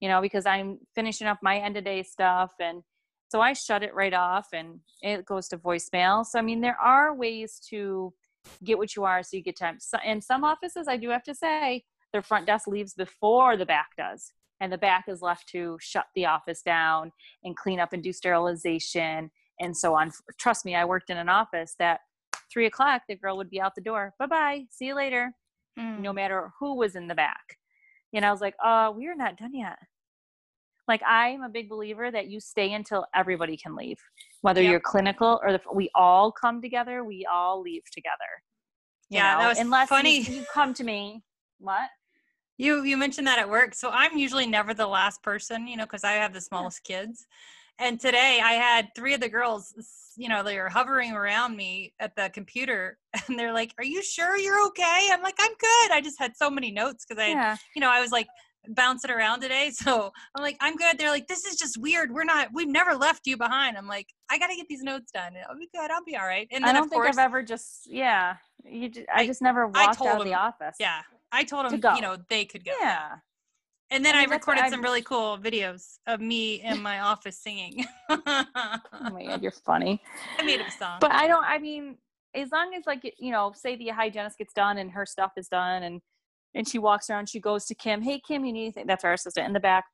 you 0.00 0.08
know, 0.08 0.20
because 0.20 0.46
I'm 0.46 0.78
finishing 0.94 1.26
up 1.26 1.38
my 1.42 1.58
end 1.58 1.76
of 1.76 1.84
day 1.84 2.02
stuff. 2.02 2.52
And 2.60 2.82
so 3.30 3.40
I 3.40 3.52
shut 3.52 3.82
it 3.82 3.94
right 3.94 4.14
off 4.14 4.48
and 4.52 4.80
it 5.02 5.26
goes 5.26 5.48
to 5.48 5.58
voicemail. 5.58 6.24
So, 6.24 6.38
I 6.38 6.42
mean, 6.42 6.60
there 6.60 6.78
are 6.80 7.14
ways 7.14 7.60
to 7.70 8.12
get 8.64 8.78
what 8.78 8.96
you 8.96 9.04
are 9.04 9.22
so 9.22 9.36
you 9.36 9.42
get 9.42 9.58
time. 9.58 9.76
So, 9.80 9.98
in 10.04 10.22
some 10.22 10.44
offices, 10.44 10.88
I 10.88 10.96
do 10.96 11.10
have 11.10 11.24
to 11.24 11.34
say, 11.34 11.84
their 12.12 12.22
front 12.22 12.46
desk 12.46 12.66
leaves 12.66 12.94
before 12.94 13.58
the 13.58 13.66
back 13.66 13.88
does 13.98 14.32
and 14.60 14.72
the 14.72 14.78
back 14.78 15.04
is 15.08 15.22
left 15.22 15.48
to 15.48 15.78
shut 15.80 16.06
the 16.14 16.26
office 16.26 16.62
down 16.62 17.12
and 17.44 17.56
clean 17.56 17.80
up 17.80 17.92
and 17.92 18.02
do 18.02 18.12
sterilization 18.12 19.30
and 19.60 19.76
so 19.76 19.94
on. 19.94 20.10
Trust 20.38 20.64
me, 20.64 20.74
I 20.74 20.84
worked 20.84 21.10
in 21.10 21.16
an 21.16 21.28
office 21.28 21.74
that 21.78 22.00
three 22.52 22.66
o'clock 22.66 23.02
the 23.08 23.16
girl 23.16 23.36
would 23.36 23.50
be 23.50 23.60
out 23.60 23.74
the 23.74 23.80
door. 23.80 24.14
Bye 24.18 24.26
bye, 24.26 24.64
see 24.70 24.86
you 24.86 24.94
later. 24.94 25.32
Mm. 25.78 26.00
No 26.00 26.12
matter 26.12 26.50
who 26.58 26.74
was 26.76 26.96
in 26.96 27.06
the 27.06 27.14
back. 27.14 27.56
And 28.14 28.24
I 28.24 28.30
was 28.30 28.40
like, 28.40 28.54
uh, 28.64 28.92
we 28.96 29.06
are 29.06 29.14
not 29.14 29.36
done 29.36 29.54
yet. 29.54 29.76
Like 30.88 31.02
I'm 31.06 31.42
a 31.42 31.48
big 31.50 31.68
believer 31.68 32.10
that 32.10 32.28
you 32.28 32.40
stay 32.40 32.72
until 32.72 33.04
everybody 33.14 33.58
can 33.58 33.76
leave, 33.76 33.98
whether 34.40 34.62
yep. 34.62 34.70
you're 34.70 34.80
clinical 34.80 35.38
or 35.42 35.52
the, 35.52 35.60
we 35.72 35.90
all 35.94 36.32
come 36.32 36.62
together, 36.62 37.04
we 37.04 37.26
all 37.30 37.60
leave 37.60 37.82
together. 37.92 38.16
yeah, 39.10 39.34
know? 39.34 39.40
that 39.40 39.48
was 39.50 39.58
unless 39.58 39.88
funny. 39.90 40.20
You, 40.20 40.36
you 40.36 40.44
come 40.52 40.72
to 40.74 40.84
me. 40.84 41.22
What? 41.58 41.90
You 42.58 42.82
you 42.82 42.96
mentioned 42.96 43.26
that 43.28 43.38
at 43.38 43.48
work. 43.48 43.74
So 43.74 43.90
I'm 43.90 44.18
usually 44.18 44.46
never 44.46 44.74
the 44.74 44.86
last 44.86 45.22
person, 45.22 45.66
you 45.66 45.76
know, 45.76 45.84
because 45.84 46.04
I 46.04 46.12
have 46.12 46.32
the 46.34 46.40
smallest 46.40 46.84
kids. 46.84 47.26
And 47.78 48.00
today 48.00 48.40
I 48.42 48.54
had 48.54 48.88
three 48.96 49.14
of 49.14 49.20
the 49.20 49.28
girls, 49.28 49.72
you 50.16 50.28
know, 50.28 50.42
they 50.42 50.58
were 50.58 50.68
hovering 50.68 51.12
around 51.12 51.56
me 51.56 51.94
at 52.00 52.16
the 52.16 52.28
computer 52.34 52.98
and 53.28 53.38
they're 53.38 53.52
like, 53.52 53.72
Are 53.78 53.84
you 53.84 54.02
sure 54.02 54.36
you're 54.36 54.66
okay? 54.66 55.08
I'm 55.12 55.22
like, 55.22 55.36
I'm 55.38 55.52
good. 55.58 55.92
I 55.92 56.00
just 56.02 56.18
had 56.18 56.36
so 56.36 56.50
many 56.50 56.70
notes 56.70 57.06
because 57.08 57.22
I, 57.22 57.28
yeah. 57.28 57.56
you 57.74 57.80
know, 57.80 57.90
I 57.90 58.00
was 58.00 58.10
like 58.10 58.26
bouncing 58.70 59.12
around 59.12 59.40
today. 59.40 59.70
So 59.78 60.12
I'm 60.34 60.42
like, 60.42 60.56
I'm 60.60 60.74
good. 60.74 60.98
They're 60.98 61.10
like, 61.10 61.28
This 61.28 61.44
is 61.44 61.56
just 61.56 61.78
weird. 61.78 62.12
We're 62.12 62.24
not, 62.24 62.48
we've 62.52 62.68
never 62.68 62.96
left 62.96 63.28
you 63.28 63.36
behind. 63.36 63.78
I'm 63.78 63.86
like, 63.86 64.08
I 64.28 64.38
got 64.38 64.48
to 64.48 64.56
get 64.56 64.66
these 64.68 64.82
notes 64.82 65.12
done. 65.12 65.34
I'll 65.48 65.56
be 65.56 65.68
good. 65.72 65.90
I'll 65.92 66.04
be 66.04 66.16
all 66.16 66.26
right. 66.26 66.48
And 66.50 66.64
then, 66.64 66.74
I 66.74 66.78
don't 66.78 66.88
think 66.88 67.02
course, 67.02 67.16
I've 67.16 67.24
ever 67.24 67.44
just, 67.44 67.86
yeah. 67.86 68.36
You 68.64 68.88
just, 68.88 69.06
I, 69.14 69.20
I 69.20 69.26
just 69.26 69.40
never 69.40 69.68
walked 69.68 70.02
out 70.02 70.18
of 70.18 70.24
the 70.24 70.34
office. 70.34 70.74
Yeah. 70.80 71.02
I 71.32 71.44
told 71.44 71.70
them, 71.70 71.94
you 71.94 72.02
know, 72.02 72.16
they 72.28 72.44
could 72.44 72.64
go. 72.64 72.72
Yeah. 72.80 73.16
And 73.90 74.04
then 74.04 74.14
I, 74.14 74.20
mean, 74.20 74.30
I 74.30 74.34
recorded 74.34 74.64
some 74.70 74.82
really 74.82 75.02
cool 75.02 75.38
videos 75.38 75.98
of 76.06 76.20
me 76.20 76.62
in 76.62 76.82
my 76.82 77.00
office 77.00 77.38
singing. 77.38 77.86
oh 78.10 78.44
my 79.10 79.24
god, 79.24 79.42
you're 79.42 79.50
funny. 79.50 80.02
I 80.38 80.42
made 80.42 80.60
a 80.60 80.70
song. 80.70 80.98
But 81.00 81.12
I 81.12 81.26
don't. 81.26 81.44
I 81.44 81.58
mean, 81.58 81.96
as 82.34 82.50
long 82.52 82.74
as 82.74 82.84
like 82.86 83.00
you 83.18 83.32
know, 83.32 83.52
say 83.54 83.76
the 83.76 83.88
hygienist 83.88 84.36
gets 84.36 84.52
done 84.52 84.78
and 84.78 84.90
her 84.90 85.06
stuff 85.06 85.32
is 85.36 85.48
done, 85.48 85.84
and 85.84 86.02
and 86.54 86.68
she 86.68 86.78
walks 86.78 87.08
around, 87.08 87.28
she 87.30 87.40
goes 87.40 87.64
to 87.66 87.74
Kim. 87.74 88.02
Hey, 88.02 88.20
Kim, 88.26 88.44
you 88.44 88.52
need 88.52 88.62
anything? 88.64 88.86
That's 88.86 89.04
our 89.04 89.14
assistant 89.14 89.46
in 89.46 89.52
the 89.54 89.60
back. 89.60 89.84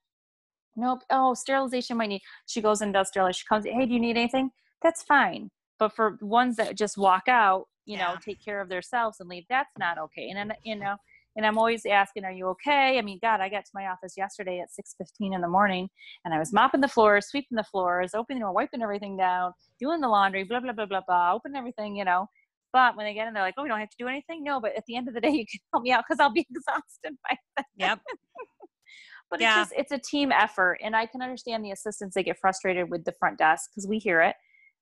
Nope. 0.76 1.02
Oh, 1.10 1.34
sterilization 1.34 1.96
might 1.96 2.08
need. 2.08 2.22
She 2.46 2.60
goes 2.60 2.80
and 2.80 2.92
does 2.92 3.08
sterilization. 3.08 3.44
She 3.44 3.48
comes. 3.48 3.64
Hey, 3.64 3.86
do 3.86 3.94
you 3.94 4.00
need 4.00 4.16
anything? 4.16 4.50
That's 4.82 5.04
fine. 5.04 5.50
But 5.78 5.94
for 5.94 6.18
ones 6.20 6.56
that 6.56 6.76
just 6.76 6.98
walk 6.98 7.28
out, 7.28 7.66
you 7.86 7.96
yeah. 7.96 8.08
know, 8.08 8.16
take 8.24 8.44
care 8.44 8.60
of 8.60 8.68
themselves 8.68 9.20
and 9.20 9.28
leave, 9.28 9.44
that's 9.48 9.70
not 9.78 9.98
okay. 9.98 10.30
And 10.30 10.50
then 10.50 10.56
you 10.64 10.74
know 10.74 10.96
and 11.36 11.46
i'm 11.46 11.58
always 11.58 11.84
asking 11.86 12.24
are 12.24 12.32
you 12.32 12.46
okay 12.46 12.98
i 12.98 13.02
mean 13.02 13.18
god 13.22 13.40
i 13.40 13.48
got 13.48 13.64
to 13.64 13.70
my 13.74 13.86
office 13.88 14.14
yesterday 14.16 14.60
at 14.60 14.68
6.15 14.68 15.34
in 15.34 15.40
the 15.40 15.48
morning 15.48 15.88
and 16.24 16.34
i 16.34 16.38
was 16.38 16.52
mopping 16.52 16.80
the 16.80 16.88
floors 16.88 17.28
sweeping 17.28 17.56
the 17.56 17.64
floors 17.64 18.14
opening 18.14 18.42
or 18.42 18.52
wiping 18.52 18.82
everything 18.82 19.16
down 19.16 19.52
doing 19.78 20.00
the 20.00 20.08
laundry 20.08 20.44
blah 20.44 20.60
blah 20.60 20.72
blah 20.72 20.86
blah 20.86 21.02
blah 21.06 21.34
opening 21.34 21.56
everything 21.56 21.96
you 21.96 22.04
know 22.04 22.26
but 22.72 22.96
when 22.96 23.06
they 23.06 23.14
get 23.14 23.28
in 23.28 23.34
they're 23.34 23.42
like 23.42 23.54
oh 23.56 23.62
we 23.62 23.68
don't 23.68 23.80
have 23.80 23.90
to 23.90 23.96
do 23.98 24.08
anything 24.08 24.42
no 24.42 24.60
but 24.60 24.76
at 24.76 24.84
the 24.86 24.96
end 24.96 25.08
of 25.08 25.14
the 25.14 25.20
day 25.20 25.30
you 25.32 25.46
can 25.46 25.60
help 25.72 25.82
me 25.82 25.92
out 25.92 26.04
because 26.08 26.20
i'll 26.20 26.32
be 26.32 26.46
exhausted 26.50 27.16
by 27.28 27.36
then 27.56 27.64
yep 27.76 28.00
but 29.30 29.40
yeah. 29.40 29.60
it's 29.60 29.70
just 29.70 29.80
it's 29.80 29.92
a 29.92 29.98
team 29.98 30.30
effort 30.32 30.78
and 30.82 30.94
i 30.94 31.06
can 31.06 31.22
understand 31.22 31.64
the 31.64 31.70
assistants 31.70 32.14
they 32.14 32.22
get 32.22 32.38
frustrated 32.38 32.90
with 32.90 33.04
the 33.04 33.12
front 33.12 33.38
desk 33.38 33.70
because 33.70 33.86
we 33.86 33.98
hear 33.98 34.20
it 34.20 34.36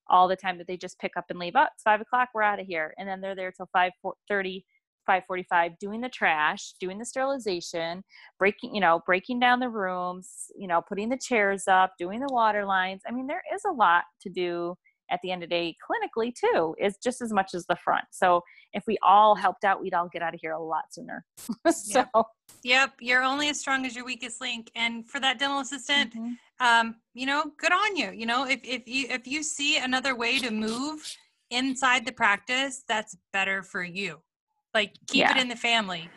all 0.08 0.28
the 0.28 0.36
time 0.36 0.58
that 0.58 0.66
they 0.66 0.76
just 0.76 0.98
pick 0.98 1.16
up 1.16 1.26
and 1.30 1.38
leave. 1.38 1.56
Up, 1.56 1.68
oh, 1.70 1.72
it's 1.74 1.82
five 1.82 2.00
o'clock. 2.00 2.30
We're 2.34 2.42
out 2.42 2.60
of 2.60 2.66
here, 2.66 2.94
and 2.98 3.08
then 3.08 3.20
they're 3.20 3.34
there 3.34 3.52
till 3.52 3.68
five 3.72 3.92
thirty 4.28 4.64
545 5.06 5.78
doing 5.78 6.00
the 6.00 6.08
trash 6.08 6.72
doing 6.80 6.98
the 6.98 7.04
sterilization 7.04 8.02
breaking 8.38 8.74
you 8.74 8.80
know 8.80 9.00
breaking 9.06 9.40
down 9.40 9.60
the 9.60 9.68
rooms 9.68 10.46
you 10.56 10.66
know 10.66 10.82
putting 10.88 11.08
the 11.08 11.18
chairs 11.18 11.64
up 11.68 11.92
doing 11.98 12.20
the 12.20 12.32
water 12.32 12.64
lines 12.64 13.02
i 13.06 13.12
mean 13.12 13.26
there 13.26 13.42
is 13.54 13.62
a 13.66 13.72
lot 13.72 14.04
to 14.20 14.28
do 14.28 14.74
at 15.10 15.20
the 15.22 15.30
end 15.30 15.42
of 15.42 15.50
the 15.50 15.54
day 15.54 15.76
clinically 15.86 16.32
too 16.34 16.74
is 16.80 16.96
just 17.02 17.20
as 17.20 17.32
much 17.32 17.54
as 17.54 17.66
the 17.66 17.76
front 17.76 18.04
so 18.10 18.40
if 18.72 18.82
we 18.86 18.96
all 19.02 19.34
helped 19.34 19.64
out 19.64 19.80
we'd 19.80 19.94
all 19.94 20.08
get 20.08 20.22
out 20.22 20.34
of 20.34 20.40
here 20.40 20.52
a 20.52 20.62
lot 20.62 20.84
sooner 20.90 21.24
so 21.70 22.04
yep. 22.14 22.26
yep. 22.64 22.92
you're 23.00 23.22
only 23.22 23.48
as 23.48 23.60
strong 23.60 23.84
as 23.84 23.94
your 23.94 24.04
weakest 24.04 24.40
link 24.40 24.70
and 24.74 25.06
for 25.08 25.20
that 25.20 25.38
dental 25.38 25.60
assistant 25.60 26.14
mm-hmm. 26.14 26.32
um, 26.66 26.96
you 27.14 27.26
know 27.26 27.44
good 27.58 27.72
on 27.72 27.96
you 27.96 28.10
you 28.10 28.26
know 28.26 28.46
if, 28.46 28.60
if 28.64 28.88
you 28.88 29.06
if 29.10 29.26
you 29.26 29.42
see 29.42 29.78
another 29.78 30.16
way 30.16 30.38
to 30.38 30.50
move 30.50 31.00
inside 31.50 32.06
the 32.06 32.12
practice 32.12 32.82
that's 32.88 33.16
better 33.32 33.62
for 33.62 33.84
you 33.84 34.18
like 34.74 34.94
keep 35.08 35.20
yeah. 35.20 35.36
it 35.36 35.40
in 35.40 35.48
the 35.48 35.56
family 35.56 36.08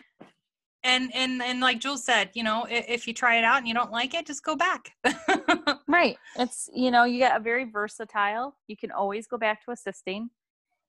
and 0.86 1.14
and 1.16 1.42
and 1.42 1.60
like 1.60 1.80
Jules 1.80 2.06
said, 2.06 2.30
you 2.34 2.44
know, 2.44 2.66
if, 2.70 2.86
if, 2.88 3.08
you 3.08 3.14
try 3.14 3.38
it 3.38 3.44
out 3.44 3.58
and 3.58 3.68
you 3.68 3.74
don't 3.74 3.92
like 3.92 4.14
it, 4.14 4.28
just 4.28 4.44
go 4.44 4.56
back. 4.56 4.92
right. 5.88 6.16
It's 6.38 6.70
you 6.74 6.92
know, 6.92 7.04
you 7.04 7.18
get 7.18 7.36
a 7.36 7.44
very 7.44 7.66
versatile. 7.66 8.56
You 8.68 8.78
can 8.78 8.92
always 8.92 9.28
go 9.28 9.38
back 9.38 9.66
to 9.66 9.72
assisting. 9.72 10.30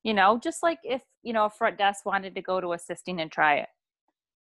You 0.03 0.15
know, 0.15 0.39
just 0.39 0.63
like 0.63 0.79
if 0.85 1.03
you 1.23 1.33
know 1.33 1.47
a 1.47 1.51
front 1.51 1.79
desk 1.79 2.05
wanted 2.05 2.35
to 2.35 2.43
go 2.43 2.61
to 2.61 2.75
assisting 2.75 3.21
and 3.21 3.33
try 3.33 3.57
it, 3.57 3.69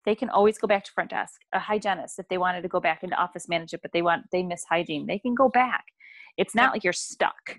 they 0.05 0.15
can 0.15 0.29
always 0.29 0.59
go 0.59 0.69
back 0.69 0.85
to 0.85 0.93
front 0.93 1.11
desk. 1.11 1.41
A 1.55 1.59
hygienist, 1.59 2.19
if 2.19 2.29
they 2.29 2.39
wanted 2.39 2.63
to 2.63 2.69
go 2.69 2.79
back 2.79 3.03
into 3.03 3.17
office 3.17 3.49
management, 3.49 3.83
but 3.83 3.93
they 3.93 4.03
want 4.03 4.27
they 4.31 4.43
miss 4.43 4.65
hygiene, 4.69 5.07
they 5.07 5.19
can 5.19 5.35
go 5.35 5.49
back. 5.49 5.85
It's 6.37 6.55
not 6.55 6.73
like 6.73 6.85
you're 6.85 6.93
stuck. 6.93 7.59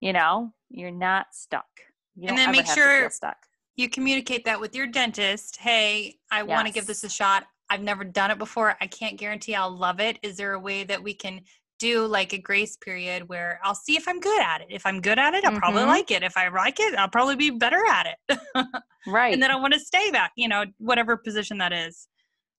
You 0.00 0.14
know, 0.14 0.54
you're 0.70 0.90
not 0.90 1.26
stuck. 1.32 1.68
You 2.16 2.28
and 2.28 2.38
then 2.38 2.50
make 2.50 2.66
sure 2.66 3.10
stuck 3.10 3.36
you 3.76 3.88
communicate 3.88 4.44
that 4.44 4.60
with 4.60 4.74
your 4.74 4.86
dentist. 4.86 5.56
Hey, 5.56 6.16
I 6.30 6.38
yes. 6.38 6.48
want 6.48 6.66
to 6.66 6.72
give 6.72 6.86
this 6.86 7.04
a 7.04 7.08
shot. 7.08 7.44
I've 7.68 7.82
never 7.82 8.04
done 8.04 8.30
it 8.30 8.38
before. 8.38 8.76
I 8.80 8.86
can't 8.86 9.16
guarantee 9.16 9.54
I'll 9.54 9.76
love 9.76 10.00
it. 10.00 10.18
Is 10.22 10.36
there 10.36 10.54
a 10.54 10.60
way 10.60 10.84
that 10.84 11.02
we 11.02 11.14
can 11.14 11.42
do 11.80 12.06
like 12.06 12.32
a 12.32 12.38
grace 12.38 12.76
period 12.76 13.28
where 13.28 13.58
I'll 13.64 13.74
see 13.74 13.96
if 13.96 14.06
I'm 14.06 14.20
good 14.20 14.40
at 14.40 14.60
it. 14.60 14.68
If 14.70 14.86
I'm 14.86 15.00
good 15.00 15.18
at 15.18 15.34
it, 15.34 15.44
I'll 15.44 15.50
mm-hmm. 15.50 15.60
probably 15.60 15.84
like 15.84 16.10
it. 16.10 16.22
If 16.22 16.36
I 16.36 16.48
like 16.48 16.78
it, 16.78 16.94
I'll 16.94 17.08
probably 17.08 17.36
be 17.36 17.50
better 17.50 17.82
at 17.88 18.06
it. 18.06 18.38
right. 19.08 19.32
And 19.32 19.42
then 19.42 19.50
I 19.50 19.56
want 19.56 19.72
to 19.72 19.80
stay 19.80 20.10
back, 20.10 20.32
you 20.36 20.46
know, 20.46 20.66
whatever 20.78 21.16
position 21.16 21.58
that 21.58 21.72
is. 21.72 22.06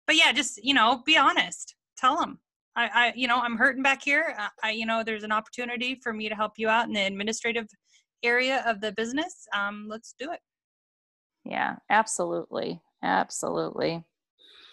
But 0.07 0.17
yeah, 0.17 0.33
just, 0.33 0.61
you 0.63 0.73
know, 0.73 1.03
be 1.05 1.15
honest. 1.17 1.75
Tell 1.97 2.17
them. 2.17 2.39
I, 2.75 2.89
I 2.93 3.13
you 3.15 3.27
know, 3.27 3.39
I'm 3.39 3.57
hurting 3.57 3.83
back 3.83 4.03
here. 4.03 4.35
I, 4.63 4.71
you 4.71 4.87
know, 4.87 5.03
there's 5.05 5.23
an 5.23 5.31
opportunity 5.31 5.99
for 6.01 6.11
me 6.11 6.27
to 6.27 6.35
help 6.35 6.53
you 6.57 6.67
out 6.67 6.87
in 6.87 6.93
the 6.93 7.05
administrative 7.05 7.67
area 8.23 8.63
of 8.65 8.81
the 8.81 8.91
business. 8.93 9.45
Um, 9.55 9.85
let's 9.87 10.15
do 10.19 10.31
it. 10.31 10.39
Yeah, 11.43 11.75
absolutely. 11.89 12.81
Absolutely. 13.03 14.03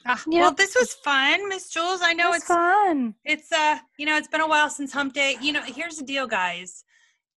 Uh. 0.06 0.16
Well, 0.26 0.52
this 0.52 0.74
was 0.74 0.94
fun, 0.94 1.48
Miss 1.48 1.68
Jules. 1.70 2.00
I 2.02 2.12
know 2.14 2.32
it 2.32 2.36
it's 2.36 2.46
fun. 2.46 3.14
It's 3.24 3.52
uh, 3.52 3.78
you 3.98 4.06
know, 4.06 4.16
it's 4.16 4.28
been 4.28 4.40
a 4.40 4.48
while 4.48 4.70
since 4.70 4.92
Hump 4.92 5.12
Day. 5.12 5.36
You 5.40 5.52
know, 5.52 5.62
here's 5.62 5.96
the 5.96 6.04
deal, 6.04 6.26
guys. 6.26 6.84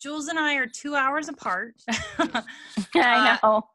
Jules 0.02 0.28
and 0.28 0.40
I 0.40 0.56
are 0.56 0.68
two 0.68 0.96
hours 0.96 1.28
apart. 1.28 1.76
I 2.20 2.44
uh, 2.96 3.38
know. 3.44 3.68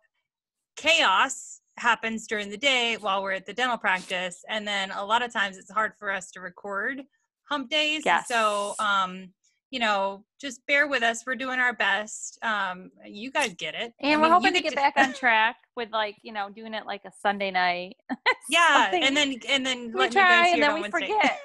Chaos 0.77 1.61
happens 1.79 2.27
during 2.27 2.49
the 2.49 2.57
day 2.57 2.97
while 2.99 3.23
we're 3.23 3.33
at 3.33 3.47
the 3.47 3.53
dental 3.53 3.79
practice, 3.79 4.45
and 4.49 4.67
then 4.67 4.91
a 4.93 5.05
lot 5.05 5.23
of 5.23 5.33
times 5.33 5.57
it's 5.57 5.71
hard 5.71 5.93
for 5.99 6.11
us 6.11 6.31
to 6.33 6.41
record 6.41 7.03
hump 7.45 7.71
days. 7.71 8.03
Yes. 8.05 8.29
So, 8.29 8.75
um, 8.79 9.29
you 9.71 9.81
know, 9.81 10.25
just 10.41 10.65
bear 10.67 10.87
with 10.87 11.03
us. 11.03 11.25
We're 11.27 11.35
doing 11.35 11.59
our 11.59 11.73
best. 11.73 12.39
Um, 12.43 12.91
you 13.05 13.31
guys 13.31 13.55
get 13.55 13.75
it. 13.75 13.93
And 14.01 14.13
I 14.13 14.17
we're 14.17 14.23
mean, 14.25 14.33
hoping 14.33 14.55
to 14.55 14.61
get 14.61 14.75
back 14.75 14.95
on 14.97 15.13
track 15.19 15.57
with 15.77 15.91
like, 15.93 16.17
you 16.23 16.33
know, 16.33 16.49
doing 16.51 16.73
it 16.73 16.87
like 16.87 17.03
a 17.05 17.11
Sunday 17.21 17.51
night. 17.51 17.97
yeah. 18.49 18.91
and 18.93 19.17
then, 19.17 19.35
and 19.49 19.67
then 19.67 19.93
we 19.93 20.09
try 20.09 20.49
and 20.49 20.63
then 20.63 20.75
we 20.75 20.89
forget. 20.89 21.41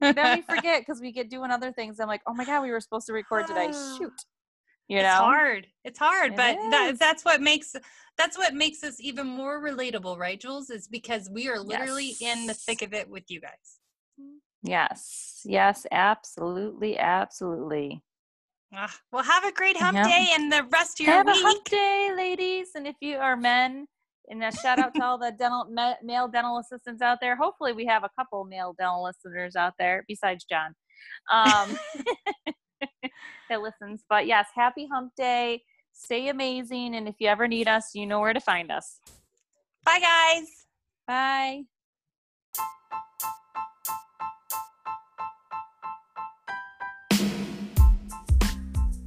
then 0.00 0.36
we 0.36 0.42
forget 0.42 0.80
because 0.80 1.00
we 1.00 1.12
get 1.12 1.28
doing 1.28 1.50
other 1.50 1.72
things. 1.72 2.00
I'm 2.00 2.08
like, 2.08 2.22
oh 2.26 2.34
my 2.34 2.44
God, 2.44 2.62
we 2.62 2.70
were 2.70 2.80
supposed 2.80 3.06
to 3.06 3.12
record 3.12 3.46
today. 3.46 3.66
Shoot. 3.98 4.12
You 4.88 4.98
know? 4.98 5.08
It's 5.08 5.16
hard. 5.16 5.66
It's 5.84 5.98
hard, 5.98 6.32
it 6.32 6.36
but 6.36 6.56
that, 6.70 6.96
that's 6.98 7.24
what 7.24 7.40
makes 7.40 7.74
that's 8.16 8.38
what 8.38 8.54
makes 8.54 8.84
us 8.84 9.00
even 9.00 9.26
more 9.26 9.60
relatable, 9.60 10.16
right, 10.16 10.40
Jules? 10.40 10.70
Is 10.70 10.86
because 10.88 11.28
we 11.28 11.48
are 11.48 11.58
literally 11.58 12.14
yes. 12.20 12.38
in 12.38 12.46
the 12.46 12.54
thick 12.54 12.82
of 12.82 12.94
it 12.94 13.10
with 13.10 13.24
you 13.28 13.40
guys. 13.40 13.80
Yes. 14.66 15.42
Yes, 15.44 15.86
absolutely. 15.92 16.98
Absolutely. 16.98 18.02
Uh, 18.76 18.88
well, 19.12 19.22
have 19.22 19.44
a 19.44 19.52
great 19.52 19.76
hump 19.76 19.96
day 20.04 20.32
and 20.34 20.52
the 20.52 20.64
rest 20.72 21.00
of 21.00 21.06
your 21.06 21.14
have 21.14 21.26
week. 21.26 21.34
Have 21.34 21.44
a 21.44 21.48
hump 21.48 21.64
day, 21.64 22.12
ladies. 22.16 22.68
And 22.74 22.86
if 22.86 22.96
you 23.00 23.16
are 23.16 23.36
men, 23.36 23.86
and 24.28 24.42
a 24.42 24.50
shout 24.50 24.78
out 24.78 24.92
to 24.96 25.04
all 25.04 25.18
the 25.18 25.32
dental 25.38 25.66
male 26.02 26.28
dental 26.28 26.58
assistants 26.58 27.00
out 27.00 27.18
there. 27.20 27.36
Hopefully, 27.36 27.72
we 27.72 27.86
have 27.86 28.02
a 28.04 28.10
couple 28.18 28.44
male 28.44 28.74
dental 28.76 29.04
listeners 29.04 29.54
out 29.56 29.74
there 29.78 30.04
besides 30.08 30.44
John 30.50 30.74
um, 31.32 31.78
that 33.48 33.60
listens. 33.60 34.04
But 34.08 34.26
yes, 34.26 34.48
happy 34.54 34.88
hump 34.92 35.12
day. 35.16 35.62
Stay 35.92 36.28
amazing. 36.28 36.94
And 36.94 37.08
if 37.08 37.16
you 37.18 37.28
ever 37.28 37.48
need 37.48 37.68
us, 37.68 37.90
you 37.94 38.06
know 38.06 38.20
where 38.20 38.34
to 38.34 38.40
find 38.40 38.70
us. 38.70 39.00
Bye, 39.84 40.00
guys. 40.00 40.48
Bye. 41.06 41.62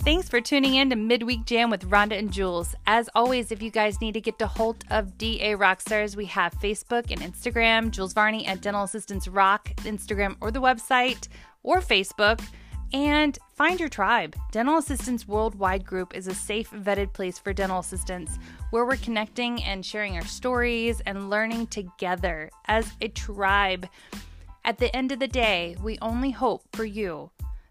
Thanks 0.09 0.27
for 0.27 0.41
tuning 0.41 0.73
in 0.73 0.89
to 0.89 0.95
Midweek 0.95 1.45
Jam 1.45 1.69
with 1.69 1.87
Rhonda 1.87 2.17
and 2.17 2.33
Jules. 2.33 2.73
As 2.87 3.11
always, 3.13 3.51
if 3.51 3.61
you 3.61 3.69
guys 3.69 4.01
need 4.01 4.15
to 4.15 4.19
get 4.21 4.39
to 4.39 4.47
hold 4.47 4.83
of 4.89 5.19
DA 5.19 5.53
Rockstars, 5.53 6.15
we 6.15 6.25
have 6.25 6.51
Facebook 6.55 7.11
and 7.11 7.21
Instagram, 7.21 7.91
Jules 7.91 8.13
Varney 8.13 8.47
at 8.47 8.59
Dental 8.59 8.81
Assistants 8.81 9.27
Rock, 9.27 9.69
Instagram 9.83 10.35
or 10.41 10.49
the 10.49 10.59
website 10.59 11.27
or 11.61 11.79
Facebook. 11.79 12.43
And 12.91 13.37
find 13.53 13.79
your 13.79 13.87
tribe. 13.87 14.35
Dental 14.51 14.79
Assistants 14.79 15.27
Worldwide 15.27 15.85
Group 15.85 16.15
is 16.15 16.25
a 16.25 16.33
safe, 16.33 16.71
vetted 16.71 17.13
place 17.13 17.37
for 17.37 17.53
dental 17.53 17.77
assistants 17.77 18.39
where 18.71 18.85
we're 18.85 18.95
connecting 18.95 19.63
and 19.63 19.85
sharing 19.85 20.15
our 20.15 20.25
stories 20.25 21.03
and 21.05 21.29
learning 21.29 21.67
together 21.67 22.49
as 22.65 22.91
a 22.99 23.09
tribe. 23.09 23.87
At 24.65 24.79
the 24.79 24.93
end 24.95 25.11
of 25.11 25.19
the 25.19 25.27
day, 25.27 25.77
we 25.83 25.99
only 26.01 26.31
hope 26.31 26.63
for 26.73 26.83
you 26.83 27.29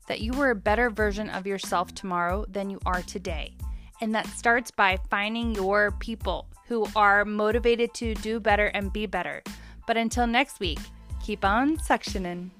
that 0.08 0.20
you 0.20 0.32
are 0.42 0.50
a 0.50 0.56
better 0.56 0.90
version 0.90 1.30
of 1.30 1.46
yourself 1.46 1.94
tomorrow 1.94 2.44
than 2.48 2.68
you 2.68 2.80
are 2.84 3.02
today. 3.02 3.54
And 4.00 4.14
that 4.14 4.26
starts 4.26 4.70
by 4.70 4.98
finding 5.08 5.54
your 5.54 5.92
people 5.92 6.48
who 6.66 6.86
are 6.96 7.24
motivated 7.24 7.94
to 7.94 8.14
do 8.16 8.40
better 8.40 8.66
and 8.66 8.92
be 8.92 9.06
better. 9.06 9.42
But 9.86 9.96
until 9.96 10.26
next 10.26 10.60
week, 10.60 10.78
keep 11.22 11.44
on 11.44 11.76
suctioning. 11.78 12.50